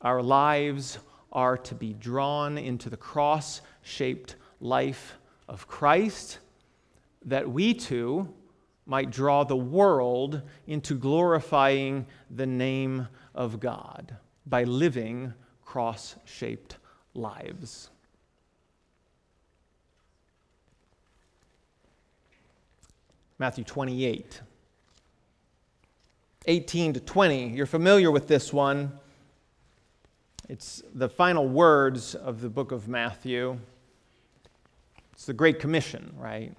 Our 0.02 0.22
lives 0.22 0.98
are 1.32 1.58
to 1.58 1.76
be 1.76 1.94
drawn 1.94 2.58
into 2.58 2.90
the 2.90 2.98
cross 2.98 3.62
shaped 3.82 4.36
life 4.60 5.18
of 5.48 5.68
Christ, 5.68 6.40
that 7.26 7.50
we 7.50 7.74
too 7.74 8.34
might 8.86 9.12
draw 9.12 9.44
the 9.44 9.56
world 9.56 10.42
into 10.68 10.96
glorifying 10.96 12.08
the 12.30 12.46
name 12.46 13.08
of 13.34 13.60
God 13.60 14.18
by 14.46 14.64
living 14.64 15.34
cross 15.72 16.18
shaped 16.26 16.76
lives. 17.14 17.90
Matthew 23.40 23.64
28. 23.64 24.42
18 26.46 26.92
to 26.92 27.00
20. 27.00 27.48
You're 27.52 27.66
familiar 27.66 28.12
with 28.12 28.28
this 28.28 28.52
one. 28.52 28.92
It's 30.50 30.84
the 30.94 31.08
final 31.08 31.48
words 31.48 32.16
of 32.16 32.42
the 32.42 32.50
book 32.50 32.74
of 32.74 32.90
Matthew. 32.90 33.58
It's 35.14 35.26
the 35.26 35.32
Great 35.32 35.58
Commission, 35.58 36.14
right? 36.18 36.52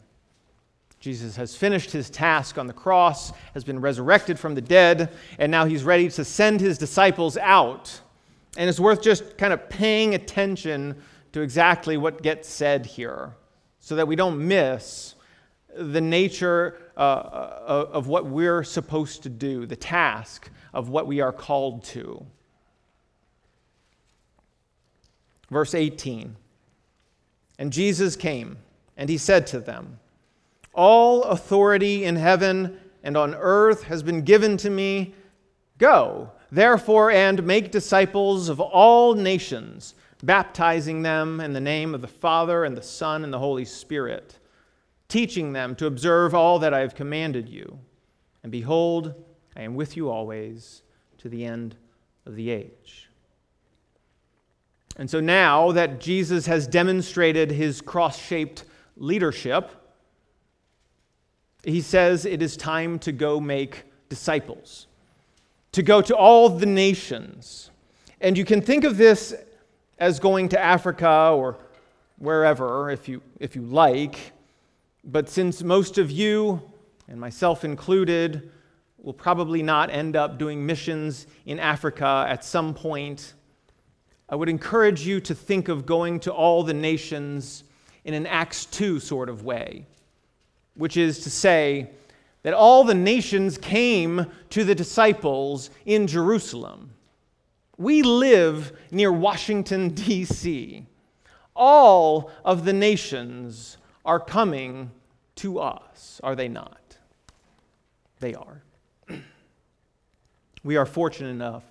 Jesus 1.00 1.36
has 1.36 1.54
finished 1.54 1.90
his 1.90 2.08
task 2.08 2.56
on 2.56 2.66
the 2.66 2.72
cross, 2.72 3.30
has 3.52 3.62
been 3.62 3.78
resurrected 3.78 4.38
from 4.38 4.54
the 4.54 4.62
dead, 4.62 5.12
and 5.38 5.52
now 5.52 5.66
he's 5.66 5.84
ready 5.84 6.08
to 6.08 6.24
send 6.24 6.62
his 6.62 6.78
disciples 6.78 7.36
out 7.36 8.00
and 8.56 8.68
it's 8.68 8.80
worth 8.80 9.02
just 9.02 9.38
kind 9.38 9.52
of 9.52 9.68
paying 9.68 10.14
attention 10.14 11.00
to 11.32 11.40
exactly 11.40 11.96
what 11.96 12.22
gets 12.22 12.48
said 12.48 12.84
here 12.84 13.34
so 13.80 13.96
that 13.96 14.06
we 14.06 14.14
don't 14.14 14.46
miss 14.46 15.14
the 15.74 16.00
nature 16.00 16.78
uh, 16.96 17.00
uh, 17.00 17.88
of 17.92 18.06
what 18.06 18.26
we're 18.26 18.62
supposed 18.62 19.22
to 19.22 19.30
do, 19.30 19.64
the 19.64 19.76
task 19.76 20.50
of 20.74 20.90
what 20.90 21.06
we 21.06 21.20
are 21.20 21.32
called 21.32 21.82
to. 21.82 22.24
Verse 25.50 25.74
18 25.74 26.36
And 27.58 27.72
Jesus 27.72 28.16
came, 28.16 28.58
and 28.98 29.08
he 29.08 29.16
said 29.16 29.46
to 29.48 29.60
them, 29.60 29.98
All 30.74 31.22
authority 31.24 32.04
in 32.04 32.16
heaven 32.16 32.78
and 33.02 33.16
on 33.16 33.34
earth 33.34 33.84
has 33.84 34.02
been 34.02 34.22
given 34.22 34.58
to 34.58 34.68
me. 34.68 35.14
Go 35.78 36.30
Therefore, 36.52 37.10
and 37.10 37.44
make 37.44 37.70
disciples 37.70 38.50
of 38.50 38.60
all 38.60 39.14
nations, 39.14 39.94
baptizing 40.22 41.00
them 41.00 41.40
in 41.40 41.54
the 41.54 41.60
name 41.60 41.94
of 41.94 42.02
the 42.02 42.06
Father, 42.06 42.66
and 42.66 42.76
the 42.76 42.82
Son, 42.82 43.24
and 43.24 43.32
the 43.32 43.38
Holy 43.38 43.64
Spirit, 43.64 44.38
teaching 45.08 45.54
them 45.54 45.74
to 45.76 45.86
observe 45.86 46.34
all 46.34 46.58
that 46.58 46.74
I 46.74 46.80
have 46.80 46.94
commanded 46.94 47.48
you. 47.48 47.78
And 48.42 48.52
behold, 48.52 49.14
I 49.56 49.62
am 49.62 49.76
with 49.76 49.96
you 49.96 50.10
always 50.10 50.82
to 51.18 51.30
the 51.30 51.42
end 51.42 51.74
of 52.26 52.36
the 52.36 52.50
age. 52.50 53.08
And 54.98 55.08
so 55.08 55.20
now 55.20 55.72
that 55.72 56.02
Jesus 56.02 56.44
has 56.44 56.66
demonstrated 56.66 57.50
his 57.50 57.80
cross 57.80 58.20
shaped 58.20 58.64
leadership, 58.98 59.70
he 61.64 61.80
says 61.80 62.26
it 62.26 62.42
is 62.42 62.58
time 62.58 62.98
to 62.98 63.12
go 63.12 63.40
make 63.40 63.84
disciples 64.10 64.88
to 65.72 65.82
go 65.82 66.02
to 66.02 66.14
all 66.14 66.48
the 66.48 66.66
nations. 66.66 67.70
And 68.20 68.36
you 68.36 68.44
can 68.44 68.60
think 68.60 68.84
of 68.84 68.96
this 68.96 69.34
as 69.98 70.20
going 70.20 70.48
to 70.50 70.60
Africa 70.60 71.32
or 71.34 71.58
wherever, 72.18 72.90
if 72.90 73.08
you, 73.08 73.22
if 73.40 73.56
you 73.56 73.62
like. 73.62 74.32
But 75.04 75.28
since 75.28 75.62
most 75.62 75.98
of 75.98 76.10
you, 76.10 76.62
and 77.08 77.18
myself 77.18 77.64
included, 77.64 78.50
will 78.98 79.12
probably 79.12 79.62
not 79.62 79.90
end 79.90 80.14
up 80.14 80.38
doing 80.38 80.64
missions 80.64 81.26
in 81.46 81.58
Africa 81.58 82.24
at 82.28 82.44
some 82.44 82.72
point, 82.74 83.34
I 84.28 84.36
would 84.36 84.48
encourage 84.48 85.06
you 85.06 85.20
to 85.22 85.34
think 85.34 85.68
of 85.68 85.84
going 85.84 86.20
to 86.20 86.32
all 86.32 86.62
the 86.62 86.74
nations 86.74 87.64
in 88.04 88.14
an 88.14 88.26
Acts 88.26 88.66
2 88.66 89.00
sort 89.00 89.28
of 89.28 89.44
way, 89.44 89.86
which 90.74 90.96
is 90.96 91.20
to 91.20 91.30
say, 91.30 91.90
that 92.42 92.54
all 92.54 92.84
the 92.84 92.94
nations 92.94 93.58
came 93.58 94.26
to 94.50 94.64
the 94.64 94.74
disciples 94.74 95.70
in 95.86 96.06
Jerusalem. 96.06 96.90
We 97.78 98.02
live 98.02 98.72
near 98.90 99.12
Washington, 99.12 99.88
D.C. 99.94 100.86
All 101.54 102.30
of 102.44 102.64
the 102.64 102.72
nations 102.72 103.76
are 104.04 104.20
coming 104.20 104.90
to 105.36 105.58
us, 105.58 106.20
are 106.22 106.34
they 106.34 106.48
not? 106.48 106.98
They 108.20 108.34
are. 108.34 108.62
we 110.64 110.76
are 110.76 110.86
fortunate 110.86 111.30
enough 111.30 111.64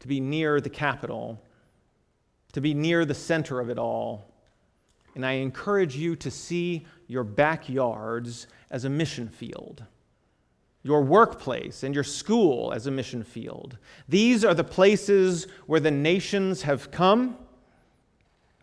to 0.00 0.08
be 0.08 0.20
near 0.20 0.60
the 0.60 0.70
capital, 0.70 1.42
to 2.52 2.60
be 2.60 2.74
near 2.74 3.04
the 3.04 3.14
center 3.14 3.60
of 3.60 3.68
it 3.70 3.78
all. 3.78 4.24
And 5.14 5.26
I 5.26 5.32
encourage 5.32 5.96
you 5.96 6.14
to 6.16 6.30
see 6.30 6.86
your 7.06 7.24
backyards 7.24 8.46
as 8.70 8.84
a 8.84 8.90
mission 8.90 9.28
field, 9.28 9.82
your 10.82 11.02
workplace 11.02 11.82
and 11.82 11.94
your 11.94 12.04
school 12.04 12.72
as 12.72 12.86
a 12.86 12.90
mission 12.90 13.22
field. 13.22 13.78
These 14.08 14.44
are 14.44 14.54
the 14.54 14.64
places 14.64 15.46
where 15.66 15.80
the 15.80 15.90
nations 15.90 16.62
have 16.62 16.90
come 16.90 17.36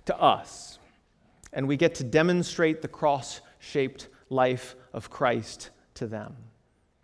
to 0.06 0.18
us, 0.20 0.80
and 1.54 1.68
we 1.68 1.78
get 1.78 1.96
to 1.96 2.04
demonstrate 2.04 2.82
the 2.82 2.88
cross 2.88 3.42
shaped 3.60 4.08
life 4.30 4.76
of 4.94 5.10
Christ 5.10 5.72
to 5.96 6.08
them. 6.08 6.36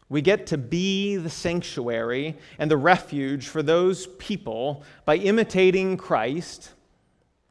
We 0.10 0.22
get 0.22 0.48
to 0.48 0.58
be 0.58 1.16
the 1.16 1.30
sanctuary 1.30 2.38
and 2.60 2.70
the 2.70 2.78
refuge 2.78 3.48
for 3.48 3.64
those 3.64 4.08
people 4.08 4.84
by 5.06 5.16
imitating 5.16 5.96
Christ 5.96 6.72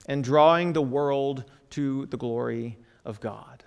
and 0.07 0.23
drawing 0.23 0.73
the 0.73 0.83
world 0.83 1.45
to 1.71 2.07
the 2.07 2.19
glory 2.19 2.79
of 3.05 3.21
God. 3.21 3.65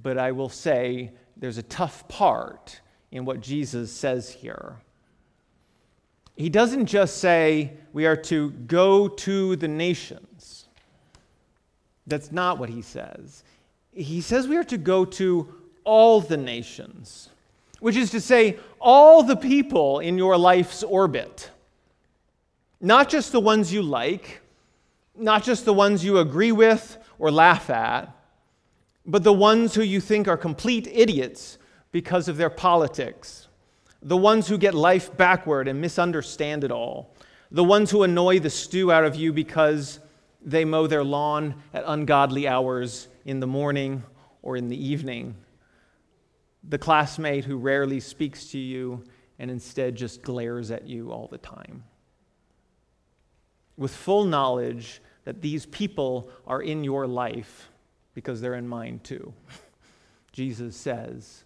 But 0.00 0.18
I 0.18 0.32
will 0.32 0.48
say 0.48 1.12
there's 1.38 1.58
a 1.58 1.62
tough 1.62 2.08
part 2.08 2.80
in 3.10 3.24
what 3.24 3.40
Jesus 3.40 3.92
says 3.92 4.30
here. 4.30 4.76
He 6.36 6.48
doesn't 6.48 6.86
just 6.86 7.18
say 7.18 7.72
we 7.92 8.06
are 8.06 8.16
to 8.16 8.50
go 8.50 9.08
to 9.08 9.56
the 9.56 9.68
nations. 9.68 10.66
That's 12.06 12.32
not 12.32 12.58
what 12.58 12.68
he 12.68 12.82
says. 12.82 13.42
He 13.92 14.20
says 14.20 14.46
we 14.46 14.56
are 14.56 14.64
to 14.64 14.78
go 14.78 15.04
to 15.04 15.52
all 15.84 16.20
the 16.20 16.36
nations, 16.36 17.30
which 17.80 17.96
is 17.96 18.10
to 18.10 18.20
say, 18.20 18.58
all 18.80 19.22
the 19.22 19.36
people 19.36 20.00
in 20.00 20.18
your 20.18 20.36
life's 20.36 20.82
orbit. 20.82 21.50
Not 22.80 23.08
just 23.08 23.32
the 23.32 23.40
ones 23.40 23.72
you 23.72 23.82
like, 23.82 24.40
not 25.16 25.42
just 25.42 25.64
the 25.64 25.72
ones 25.72 26.04
you 26.04 26.18
agree 26.18 26.52
with 26.52 26.98
or 27.18 27.30
laugh 27.30 27.70
at, 27.70 28.14
but 29.08 29.24
the 29.24 29.32
ones 29.32 29.74
who 29.74 29.82
you 29.82 30.02
think 30.02 30.28
are 30.28 30.36
complete 30.36 30.86
idiots 30.92 31.56
because 31.90 32.28
of 32.28 32.36
their 32.36 32.50
politics, 32.50 33.48
the 34.02 34.16
ones 34.16 34.46
who 34.46 34.58
get 34.58 34.74
life 34.74 35.16
backward 35.16 35.66
and 35.66 35.80
misunderstand 35.80 36.62
it 36.62 36.70
all, 36.70 37.14
the 37.50 37.64
ones 37.64 37.90
who 37.90 38.02
annoy 38.02 38.38
the 38.38 38.50
stew 38.50 38.92
out 38.92 39.04
of 39.04 39.16
you 39.16 39.32
because 39.32 39.98
they 40.42 40.62
mow 40.62 40.86
their 40.86 41.02
lawn 41.02 41.54
at 41.72 41.84
ungodly 41.86 42.46
hours 42.46 43.08
in 43.24 43.40
the 43.40 43.46
morning 43.46 44.04
or 44.42 44.58
in 44.58 44.68
the 44.68 44.86
evening. 44.86 45.34
The 46.68 46.78
classmate 46.78 47.46
who 47.46 47.56
rarely 47.56 48.00
speaks 48.00 48.50
to 48.50 48.58
you 48.58 49.02
and 49.38 49.50
instead 49.50 49.96
just 49.96 50.20
glares 50.20 50.70
at 50.70 50.86
you 50.86 51.10
all 51.12 51.28
the 51.28 51.38
time. 51.38 51.82
With 53.78 53.94
full 53.94 54.24
knowledge 54.24 55.00
that 55.24 55.40
these 55.40 55.64
people 55.64 56.28
are 56.46 56.60
in 56.60 56.84
your 56.84 57.06
life 57.06 57.70
because 58.18 58.40
they're 58.40 58.56
in 58.56 58.66
mine 58.66 58.98
too. 59.04 59.32
Jesus 60.32 60.74
says, 60.74 61.44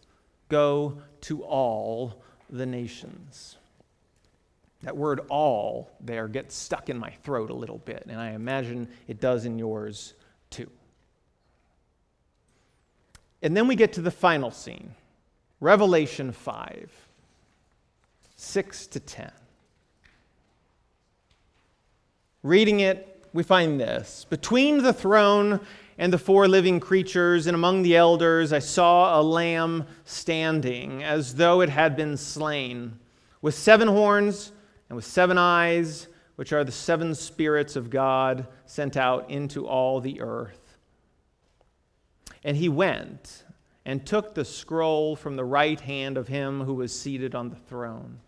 Go 0.48 1.02
to 1.20 1.42
all 1.42 2.22
the 2.48 2.64
nations. 2.64 3.58
That 4.82 4.96
word 4.96 5.20
all 5.28 5.90
there 6.00 6.28
gets 6.28 6.54
stuck 6.54 6.88
in 6.88 6.96
my 6.96 7.10
throat 7.24 7.50
a 7.50 7.54
little 7.54 7.76
bit, 7.76 8.04
and 8.08 8.18
I 8.18 8.30
imagine 8.30 8.88
it 9.06 9.20
does 9.20 9.44
in 9.44 9.58
yours 9.58 10.14
too. 10.48 10.70
And 13.42 13.54
then 13.54 13.66
we 13.66 13.76
get 13.76 13.92
to 13.92 14.00
the 14.00 14.10
final 14.10 14.50
scene 14.50 14.94
Revelation 15.60 16.32
5, 16.32 16.90
6 18.36 18.86
to 18.86 18.98
10. 18.98 19.30
Reading 22.42 22.80
it, 22.80 23.12
we 23.34 23.42
find 23.42 23.78
this 23.78 24.24
Between 24.30 24.82
the 24.82 24.94
throne 24.94 25.60
and 26.02 26.12
the 26.12 26.18
four 26.18 26.48
living 26.48 26.80
creatures, 26.80 27.46
and 27.46 27.54
among 27.54 27.82
the 27.82 27.94
elders, 27.94 28.52
I 28.52 28.58
saw 28.58 29.20
a 29.20 29.22
lamb 29.22 29.86
standing 30.04 31.04
as 31.04 31.36
though 31.36 31.60
it 31.60 31.68
had 31.68 31.94
been 31.94 32.16
slain, 32.16 32.98
with 33.40 33.54
seven 33.54 33.86
horns 33.86 34.50
and 34.88 34.96
with 34.96 35.04
seven 35.04 35.38
eyes, 35.38 36.08
which 36.34 36.52
are 36.52 36.64
the 36.64 36.72
seven 36.72 37.14
spirits 37.14 37.76
of 37.76 37.88
God 37.88 38.48
sent 38.66 38.96
out 38.96 39.30
into 39.30 39.64
all 39.64 40.00
the 40.00 40.20
earth. 40.20 40.76
And 42.42 42.56
he 42.56 42.68
went 42.68 43.44
and 43.84 44.04
took 44.04 44.34
the 44.34 44.44
scroll 44.44 45.14
from 45.14 45.36
the 45.36 45.44
right 45.44 45.78
hand 45.78 46.18
of 46.18 46.26
him 46.26 46.62
who 46.62 46.74
was 46.74 46.98
seated 46.98 47.36
on 47.36 47.48
the 47.48 47.54
throne. 47.54 48.18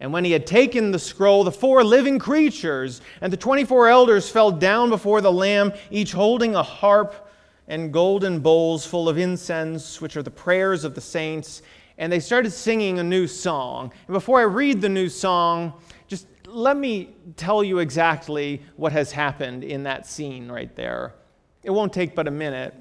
And 0.00 0.12
when 0.14 0.24
he 0.24 0.32
had 0.32 0.46
taken 0.46 0.90
the 0.90 0.98
scroll, 0.98 1.44
the 1.44 1.52
four 1.52 1.84
living 1.84 2.18
creatures 2.18 3.02
and 3.20 3.30
the 3.30 3.36
24 3.36 3.88
elders 3.88 4.30
fell 4.30 4.50
down 4.50 4.88
before 4.88 5.20
the 5.20 5.30
Lamb, 5.30 5.74
each 5.90 6.12
holding 6.12 6.54
a 6.54 6.62
harp 6.62 7.28
and 7.68 7.92
golden 7.92 8.40
bowls 8.40 8.86
full 8.86 9.08
of 9.08 9.18
incense, 9.18 10.00
which 10.00 10.16
are 10.16 10.22
the 10.22 10.30
prayers 10.30 10.84
of 10.84 10.94
the 10.94 11.00
saints. 11.00 11.62
And 11.98 12.10
they 12.10 12.18
started 12.18 12.50
singing 12.50 12.98
a 12.98 13.04
new 13.04 13.26
song. 13.26 13.92
And 14.08 14.14
before 14.14 14.40
I 14.40 14.44
read 14.44 14.80
the 14.80 14.88
new 14.88 15.10
song, 15.10 15.74
just 16.08 16.26
let 16.46 16.78
me 16.78 17.14
tell 17.36 17.62
you 17.62 17.78
exactly 17.78 18.62
what 18.76 18.92
has 18.92 19.12
happened 19.12 19.64
in 19.64 19.82
that 19.82 20.06
scene 20.06 20.50
right 20.50 20.74
there. 20.74 21.14
It 21.62 21.70
won't 21.70 21.92
take 21.92 22.14
but 22.14 22.26
a 22.26 22.30
minute. 22.30 22.74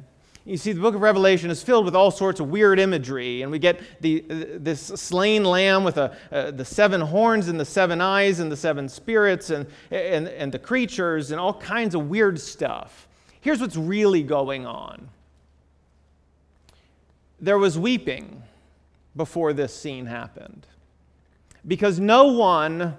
You 0.49 0.57
see, 0.57 0.71
the 0.71 0.81
book 0.81 0.95
of 0.95 1.01
Revelation 1.01 1.51
is 1.51 1.61
filled 1.61 1.85
with 1.85 1.95
all 1.95 2.09
sorts 2.09 2.39
of 2.39 2.49
weird 2.49 2.79
imagery, 2.79 3.43
and 3.43 3.51
we 3.51 3.59
get 3.59 3.81
the, 4.01 4.25
this 4.57 4.81
slain 4.81 5.43
lamb 5.43 5.83
with 5.83 5.97
a, 5.97 6.17
uh, 6.31 6.49
the 6.49 6.65
seven 6.65 7.01
horns 7.01 7.49
and 7.49 7.59
the 7.59 7.65
seven 7.65 8.01
eyes 8.01 8.39
and 8.39 8.51
the 8.51 8.57
seven 8.57 8.89
spirits 8.89 9.51
and, 9.51 9.67
and, 9.91 10.27
and 10.27 10.51
the 10.51 10.57
creatures 10.57 11.29
and 11.29 11.39
all 11.39 11.53
kinds 11.53 11.93
of 11.93 12.09
weird 12.09 12.39
stuff. 12.39 13.07
Here's 13.41 13.61
what's 13.61 13.75
really 13.75 14.23
going 14.23 14.65
on 14.65 15.09
there 17.39 17.59
was 17.59 17.77
weeping 17.77 18.41
before 19.15 19.53
this 19.53 19.73
scene 19.73 20.07
happened 20.07 20.65
because 21.67 21.99
no 21.99 22.25
one 22.25 22.97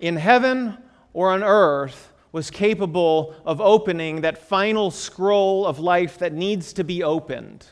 in 0.00 0.16
heaven 0.16 0.76
or 1.14 1.30
on 1.30 1.44
earth 1.44 2.12
was 2.32 2.50
capable 2.50 3.34
of 3.44 3.60
opening 3.60 4.20
that 4.20 4.38
final 4.38 4.90
scroll 4.90 5.66
of 5.66 5.78
life 5.78 6.18
that 6.18 6.32
needs 6.32 6.72
to 6.74 6.84
be 6.84 7.02
opened 7.02 7.66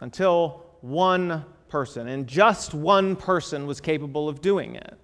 until 0.00 0.64
one 0.80 1.44
person, 1.68 2.08
and 2.08 2.26
just 2.26 2.74
one 2.74 3.16
person, 3.16 3.66
was 3.66 3.80
capable 3.80 4.28
of 4.28 4.40
doing 4.40 4.74
it. 4.74 4.98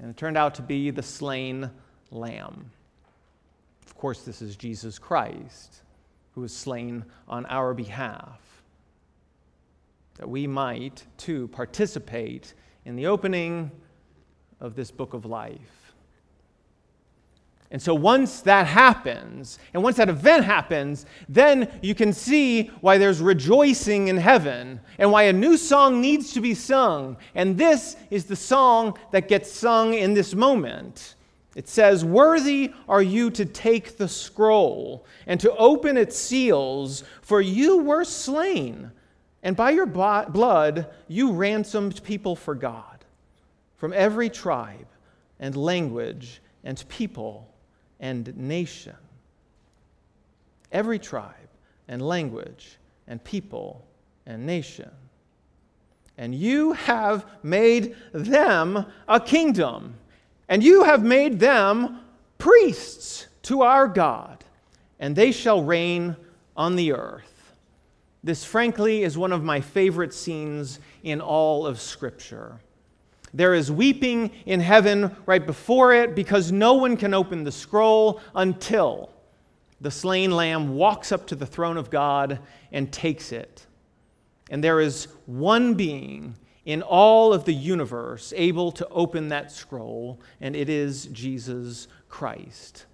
And 0.00 0.10
it 0.10 0.16
turned 0.16 0.36
out 0.36 0.54
to 0.56 0.62
be 0.62 0.90
the 0.90 1.02
slain 1.02 1.70
lamb. 2.10 2.70
Of 3.86 3.94
course, 3.96 4.22
this 4.22 4.42
is 4.42 4.56
Jesus 4.56 4.98
Christ, 4.98 5.82
who 6.34 6.40
was 6.40 6.54
slain 6.54 7.04
on 7.28 7.46
our 7.46 7.74
behalf, 7.74 8.40
that 10.16 10.28
we 10.28 10.46
might 10.46 11.04
too 11.16 11.48
participate 11.48 12.54
in 12.84 12.96
the 12.96 13.06
opening 13.06 13.70
of 14.60 14.74
this 14.74 14.90
book 14.90 15.14
of 15.14 15.24
life. 15.24 15.83
And 17.74 17.82
so 17.82 17.92
once 17.92 18.40
that 18.42 18.68
happens, 18.68 19.58
and 19.72 19.82
once 19.82 19.96
that 19.96 20.08
event 20.08 20.44
happens, 20.44 21.06
then 21.28 21.76
you 21.82 21.92
can 21.92 22.12
see 22.12 22.68
why 22.80 22.98
there's 22.98 23.20
rejoicing 23.20 24.06
in 24.06 24.16
heaven 24.16 24.78
and 24.96 25.10
why 25.10 25.24
a 25.24 25.32
new 25.32 25.56
song 25.56 26.00
needs 26.00 26.32
to 26.34 26.40
be 26.40 26.54
sung. 26.54 27.16
And 27.34 27.58
this 27.58 27.96
is 28.12 28.26
the 28.26 28.36
song 28.36 28.96
that 29.10 29.26
gets 29.26 29.50
sung 29.50 29.92
in 29.92 30.14
this 30.14 30.36
moment. 30.36 31.16
It 31.56 31.66
says, 31.66 32.04
Worthy 32.04 32.72
are 32.88 33.02
you 33.02 33.28
to 33.32 33.44
take 33.44 33.96
the 33.96 34.06
scroll 34.06 35.04
and 35.26 35.40
to 35.40 35.52
open 35.56 35.96
its 35.96 36.16
seals, 36.16 37.02
for 37.22 37.40
you 37.40 37.78
were 37.78 38.04
slain, 38.04 38.92
and 39.42 39.56
by 39.56 39.70
your 39.70 39.86
blood 39.86 40.94
you 41.08 41.32
ransomed 41.32 42.04
people 42.04 42.36
for 42.36 42.54
God 42.54 43.04
from 43.76 43.92
every 43.92 44.30
tribe 44.30 44.86
and 45.40 45.56
language 45.56 46.40
and 46.62 46.88
people 46.88 47.50
and 48.04 48.36
nation, 48.36 48.94
every 50.70 50.98
tribe 50.98 51.48
and 51.88 52.02
language 52.02 52.76
and 53.08 53.24
people 53.24 53.82
and 54.26 54.44
nation. 54.44 54.90
And 56.18 56.34
you 56.34 56.74
have 56.74 57.24
made 57.42 57.96
them 58.12 58.84
a 59.08 59.18
kingdom, 59.18 59.94
and 60.50 60.62
you 60.62 60.84
have 60.84 61.02
made 61.02 61.40
them 61.40 62.00
priests 62.36 63.26
to 63.44 63.62
our 63.62 63.88
God, 63.88 64.44
and 65.00 65.16
they 65.16 65.32
shall 65.32 65.62
reign 65.62 66.14
on 66.54 66.76
the 66.76 66.92
earth. 66.92 67.54
This, 68.22 68.44
frankly, 68.44 69.02
is 69.02 69.16
one 69.16 69.32
of 69.32 69.42
my 69.42 69.62
favorite 69.62 70.12
scenes 70.12 70.78
in 71.02 71.22
all 71.22 71.66
of 71.66 71.80
Scripture. 71.80 72.60
There 73.34 73.52
is 73.52 73.70
weeping 73.70 74.30
in 74.46 74.60
heaven 74.60 75.14
right 75.26 75.44
before 75.44 75.92
it 75.92 76.14
because 76.14 76.52
no 76.52 76.74
one 76.74 76.96
can 76.96 77.12
open 77.12 77.42
the 77.42 77.50
scroll 77.50 78.20
until 78.32 79.10
the 79.80 79.90
slain 79.90 80.30
lamb 80.30 80.76
walks 80.76 81.10
up 81.10 81.26
to 81.26 81.34
the 81.34 81.44
throne 81.44 81.76
of 81.76 81.90
God 81.90 82.38
and 82.70 82.92
takes 82.92 83.32
it. 83.32 83.66
And 84.50 84.62
there 84.62 84.80
is 84.80 85.08
one 85.26 85.74
being 85.74 86.36
in 86.64 86.80
all 86.80 87.32
of 87.32 87.44
the 87.44 87.52
universe 87.52 88.32
able 88.36 88.70
to 88.72 88.88
open 88.88 89.28
that 89.28 89.50
scroll, 89.50 90.20
and 90.40 90.54
it 90.54 90.68
is 90.68 91.06
Jesus 91.06 91.88
Christ. 92.08 92.86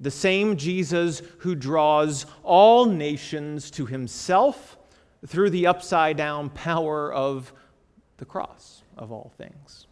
The 0.00 0.10
same 0.10 0.56
Jesus 0.56 1.22
who 1.38 1.54
draws 1.54 2.26
all 2.42 2.86
nations 2.86 3.70
to 3.70 3.86
himself 3.86 4.76
through 5.24 5.50
the 5.50 5.68
upside 5.68 6.16
down 6.16 6.50
power 6.50 7.12
of 7.12 7.52
the 8.16 8.24
cross 8.24 8.83
of 8.96 9.12
all 9.12 9.32
things. 9.36 9.86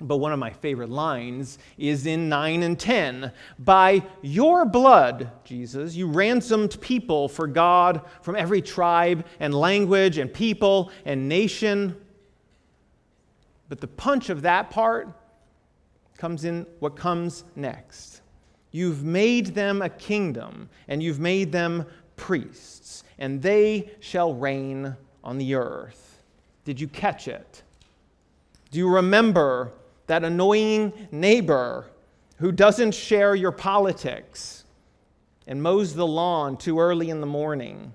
But 0.00 0.16
one 0.16 0.32
of 0.32 0.38
my 0.38 0.50
favorite 0.50 0.90
lines 0.90 1.58
is 1.78 2.06
in 2.06 2.28
9 2.28 2.62
and 2.62 2.78
10. 2.78 3.32
By 3.58 4.02
your 4.20 4.64
blood, 4.64 5.30
Jesus, 5.44 5.94
you 5.94 6.08
ransomed 6.08 6.80
people 6.80 7.28
for 7.28 7.46
God 7.46 8.02
from 8.22 8.34
every 8.34 8.62
tribe 8.62 9.26
and 9.38 9.54
language 9.54 10.18
and 10.18 10.32
people 10.32 10.90
and 11.04 11.28
nation. 11.28 11.96
But 13.68 13.80
the 13.80 13.86
punch 13.86 14.28
of 14.28 14.42
that 14.42 14.70
part 14.70 15.08
comes 16.18 16.44
in 16.44 16.66
what 16.80 16.96
comes 16.96 17.44
next. 17.54 18.22
You've 18.70 19.04
made 19.04 19.48
them 19.48 19.82
a 19.82 19.88
kingdom, 19.88 20.68
and 20.88 21.02
you've 21.02 21.20
made 21.20 21.52
them 21.52 21.86
priests, 22.16 23.04
and 23.18 23.40
they 23.42 23.90
shall 24.00 24.34
reign 24.34 24.96
on 25.22 25.38
the 25.38 25.54
earth. 25.54 26.22
Did 26.64 26.80
you 26.80 26.88
catch 26.88 27.28
it? 27.28 27.62
Do 28.72 28.80
you 28.80 28.88
remember 28.88 29.72
that 30.08 30.24
annoying 30.24 30.92
neighbor 31.12 31.86
who 32.38 32.50
doesn't 32.50 32.92
share 32.92 33.36
your 33.36 33.52
politics 33.52 34.64
and 35.46 35.62
mows 35.62 35.94
the 35.94 36.06
lawn 36.06 36.56
too 36.56 36.80
early 36.80 37.08
in 37.08 37.20
the 37.20 37.26
morning. 37.26 37.92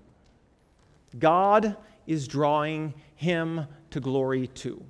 God 1.20 1.76
is 2.06 2.30
drawing 2.30 2.94
him 3.16 3.68
to 3.90 4.00
glory 4.00 4.48
too. 4.48 4.82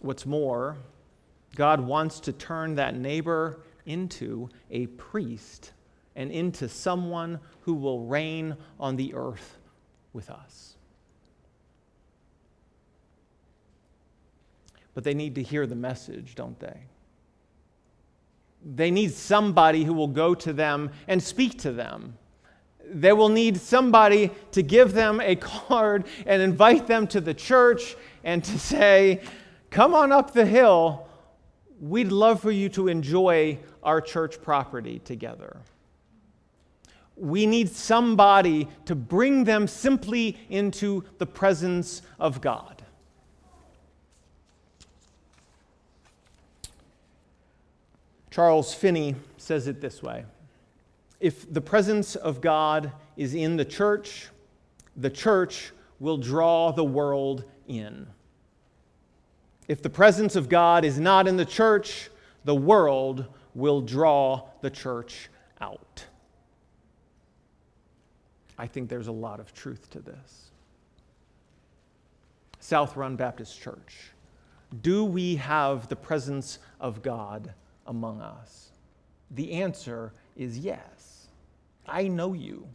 What's 0.00 0.24
more, 0.24 0.78
God 1.54 1.80
wants 1.80 2.18
to 2.20 2.32
turn 2.32 2.76
that 2.76 2.94
neighbor 2.94 3.60
into 3.84 4.48
a 4.70 4.86
priest 4.86 5.72
and 6.16 6.30
into 6.30 6.66
someone 6.66 7.40
who 7.60 7.74
will 7.74 8.06
reign 8.06 8.56
on 8.80 8.96
the 8.96 9.12
earth 9.12 9.58
with 10.14 10.30
us. 10.30 10.77
But 14.98 15.04
they 15.04 15.14
need 15.14 15.36
to 15.36 15.42
hear 15.44 15.64
the 15.64 15.76
message, 15.76 16.34
don't 16.34 16.58
they? 16.58 16.76
They 18.64 18.90
need 18.90 19.12
somebody 19.12 19.84
who 19.84 19.92
will 19.92 20.08
go 20.08 20.34
to 20.34 20.52
them 20.52 20.90
and 21.06 21.22
speak 21.22 21.56
to 21.60 21.70
them. 21.70 22.18
They 22.84 23.12
will 23.12 23.28
need 23.28 23.58
somebody 23.58 24.32
to 24.50 24.60
give 24.60 24.94
them 24.94 25.20
a 25.20 25.36
card 25.36 26.04
and 26.26 26.42
invite 26.42 26.88
them 26.88 27.06
to 27.14 27.20
the 27.20 27.32
church 27.32 27.94
and 28.24 28.42
to 28.42 28.58
say, 28.58 29.20
Come 29.70 29.94
on 29.94 30.10
up 30.10 30.32
the 30.32 30.44
hill. 30.44 31.06
We'd 31.80 32.10
love 32.10 32.40
for 32.40 32.50
you 32.50 32.68
to 32.70 32.88
enjoy 32.88 33.60
our 33.84 34.00
church 34.00 34.42
property 34.42 34.98
together. 34.98 35.58
We 37.14 37.46
need 37.46 37.68
somebody 37.68 38.66
to 38.86 38.96
bring 38.96 39.44
them 39.44 39.68
simply 39.68 40.36
into 40.50 41.04
the 41.18 41.26
presence 41.26 42.02
of 42.18 42.40
God. 42.40 42.77
Charles 48.30 48.74
Finney 48.74 49.16
says 49.36 49.66
it 49.66 49.80
this 49.80 50.02
way 50.02 50.24
If 51.20 51.52
the 51.52 51.60
presence 51.60 52.14
of 52.16 52.40
God 52.40 52.92
is 53.16 53.34
in 53.34 53.56
the 53.56 53.64
church, 53.64 54.28
the 54.96 55.10
church 55.10 55.72
will 56.00 56.18
draw 56.18 56.72
the 56.72 56.84
world 56.84 57.44
in. 57.66 58.06
If 59.66 59.82
the 59.82 59.90
presence 59.90 60.36
of 60.36 60.48
God 60.48 60.84
is 60.84 60.98
not 60.98 61.28
in 61.28 61.36
the 61.36 61.44
church, 61.44 62.10
the 62.44 62.54
world 62.54 63.26
will 63.54 63.80
draw 63.80 64.48
the 64.62 64.70
church 64.70 65.28
out. 65.60 66.04
I 68.56 68.66
think 68.66 68.88
there's 68.88 69.08
a 69.08 69.12
lot 69.12 69.40
of 69.40 69.52
truth 69.52 69.90
to 69.90 70.00
this. 70.00 70.50
South 72.60 72.96
Run 72.96 73.16
Baptist 73.16 73.60
Church, 73.60 74.12
do 74.82 75.04
we 75.04 75.36
have 75.36 75.88
the 75.88 75.96
presence 75.96 76.58
of 76.80 77.02
God 77.02 77.52
among 77.88 78.20
us? 78.20 78.70
The 79.32 79.52
answer 79.52 80.12
is 80.36 80.58
yes. 80.58 81.26
I 81.86 82.06
know 82.06 82.32
you. 82.32 82.68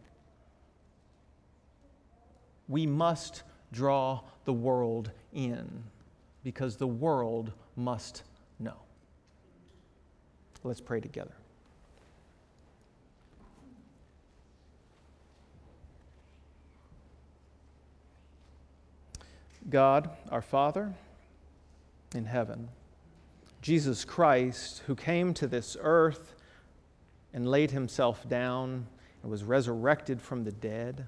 We 2.68 2.86
must 2.86 3.44
draw 3.72 4.22
the 4.46 4.54
world 4.54 5.12
in 5.32 5.84
because 6.44 6.76
the 6.76 6.88
world 6.88 7.54
must 7.76 8.24
know. 8.60 8.76
Let's 10.64 10.82
pray 10.82 11.00
together. 11.00 11.34
God, 19.70 20.10
our 20.30 20.42
Father 20.42 20.94
in 22.14 22.26
heaven, 22.26 22.70
Jesus 23.64 24.04
Christ, 24.04 24.84
who 24.88 24.94
came 24.94 25.34
to 25.36 25.48
this 25.48 25.78
earth 25.80 26.36
and 27.34 27.48
laid 27.48 27.72
himself 27.72 28.28
down 28.28 28.86
and 29.22 29.32
was 29.32 29.46
resurrected 29.46 30.22
from 30.22 30.44
the 30.44 30.52
dead. 30.52 31.06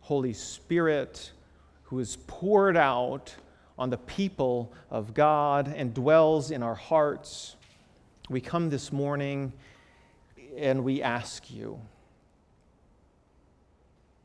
Holy 0.00 0.32
Spirit, 0.32 1.30
who 1.84 2.00
is 2.00 2.18
poured 2.26 2.76
out 2.76 3.32
on 3.78 3.88
the 3.88 3.98
people 3.98 4.72
of 4.90 5.14
God 5.14 5.72
and 5.74 5.94
dwells 5.94 6.50
in 6.50 6.60
our 6.60 6.74
hearts. 6.74 7.54
We 8.28 8.40
come 8.40 8.68
this 8.68 8.90
morning 8.90 9.52
and 10.56 10.82
we 10.82 11.02
ask 11.02 11.52
you. 11.52 11.80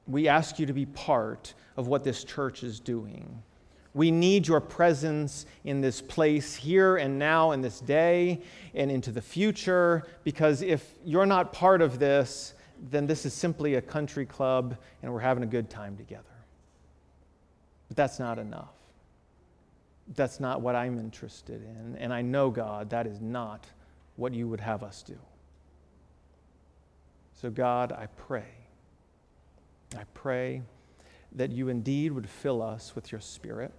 We 0.08 0.28
ask 0.28 0.58
you 0.58 0.66
to 0.66 0.74
be 0.74 0.88
part 0.88 1.54
of 1.78 1.86
what 1.86 2.04
this 2.04 2.24
church 2.24 2.64
is 2.64 2.80
doing. 2.80 3.44
We 3.94 4.12
need 4.12 4.48
your 4.48 4.60
presence 4.60 5.46
in 5.64 5.82
this 5.82 6.02
place 6.02 6.56
here 6.56 6.98
and 6.98 7.18
now, 7.18 7.52
in 7.52 7.62
this 7.62 7.80
day, 7.80 8.42
and 8.76 8.92
into 8.92 9.12
the 9.12 9.22
future, 9.22 10.06
because 10.24 10.62
if 10.62 10.94
you're 11.04 11.26
not 11.26 11.52
part 11.54 11.82
of 11.82 11.98
this, 11.98 12.54
then 12.92 13.08
this 13.08 13.26
is 13.26 13.34
simply 13.34 13.76
a 13.76 13.82
country 13.82 14.26
club 14.26 14.78
and 15.02 15.12
we're 15.12 15.20
having 15.20 15.44
a 15.44 15.48
good 15.48 15.70
time 15.70 15.98
together. 15.98 16.24
But 17.88 17.98
that's 17.98 18.20
not 18.20 18.38
enough. 18.38 18.74
That's 20.16 20.40
not 20.40 20.62
what 20.62 20.76
I'm 20.76 20.98
interested 21.00 21.62
in. 21.64 21.96
And 21.98 22.14
I 22.14 22.22
know, 22.22 22.50
God, 22.50 22.90
that 22.92 23.06
is 23.06 23.20
not 23.20 23.66
what 24.16 24.34
you 24.34 24.48
would 24.48 24.60
have 24.60 24.84
us 24.84 25.04
do. 25.04 25.18
So, 27.36 27.50
God, 27.50 27.92
I 27.92 28.08
pray. 28.08 28.48
I 29.98 30.04
pray 30.14 30.62
that 31.34 31.52
you 31.52 31.70
indeed 31.70 32.12
would 32.12 32.30
fill 32.30 32.62
us 32.62 32.96
with 32.96 33.12
your 33.12 33.22
Spirit, 33.22 33.72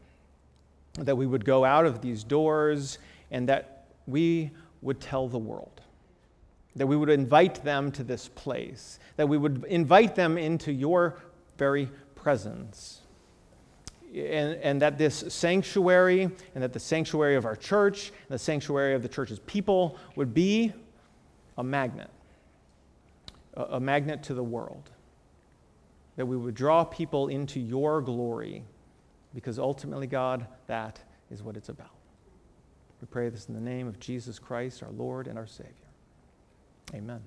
that 0.94 1.16
we 1.16 1.26
would 1.26 1.44
go 1.44 1.64
out 1.64 1.86
of 1.86 2.00
these 2.00 2.24
doors, 2.24 2.98
and 3.30 3.48
that 3.48 3.86
we 4.06 4.50
would 4.82 5.00
tell 5.00 5.28
the 5.28 5.38
world, 5.38 5.80
that 6.76 6.86
we 6.86 6.96
would 6.96 7.10
invite 7.10 7.62
them 7.64 7.90
to 7.92 8.04
this 8.04 8.28
place, 8.28 8.98
that 9.16 9.28
we 9.28 9.36
would 9.36 9.64
invite 9.64 10.14
them 10.14 10.38
into 10.38 10.72
your 10.72 11.18
very 11.58 11.88
presence. 12.14 13.00
And, 14.12 14.56
and, 14.56 14.82
that 14.82 14.98
this 14.98 15.22
sanctuary 15.28 16.22
and 16.22 16.64
that 16.64 16.72
the 16.72 16.80
sanctuary 16.80 17.36
of 17.36 17.44
our 17.44 17.54
church 17.54 18.08
and 18.08 18.30
the 18.30 18.40
sanctuary 18.40 18.94
of 18.94 19.02
the 19.02 19.08
church's 19.08 19.38
people 19.40 19.98
would 20.16 20.34
be 20.34 20.72
a 21.56 21.62
magnet, 21.62 22.10
a, 23.54 23.62
a 23.62 23.80
magnet 23.80 24.24
to 24.24 24.34
the 24.34 24.42
world 24.42 24.90
that 26.16 26.26
we 26.26 26.36
would 26.36 26.54
draw 26.54 26.84
people 26.84 27.28
into 27.28 27.60
your 27.60 28.00
glory, 28.02 28.64
because 29.34 29.58
ultimately, 29.58 30.06
God, 30.06 30.46
that 30.66 31.00
is 31.30 31.42
what 31.42 31.56
it's 31.56 31.68
about. 31.68 31.94
We 33.00 33.06
pray 33.06 33.28
this 33.28 33.46
in 33.46 33.54
the 33.54 33.60
name 33.60 33.88
of 33.88 33.98
Jesus 33.98 34.38
Christ, 34.38 34.82
our 34.82 34.90
Lord 34.90 35.26
and 35.26 35.38
our 35.38 35.46
Savior. 35.46 35.72
Amen. 36.94 37.20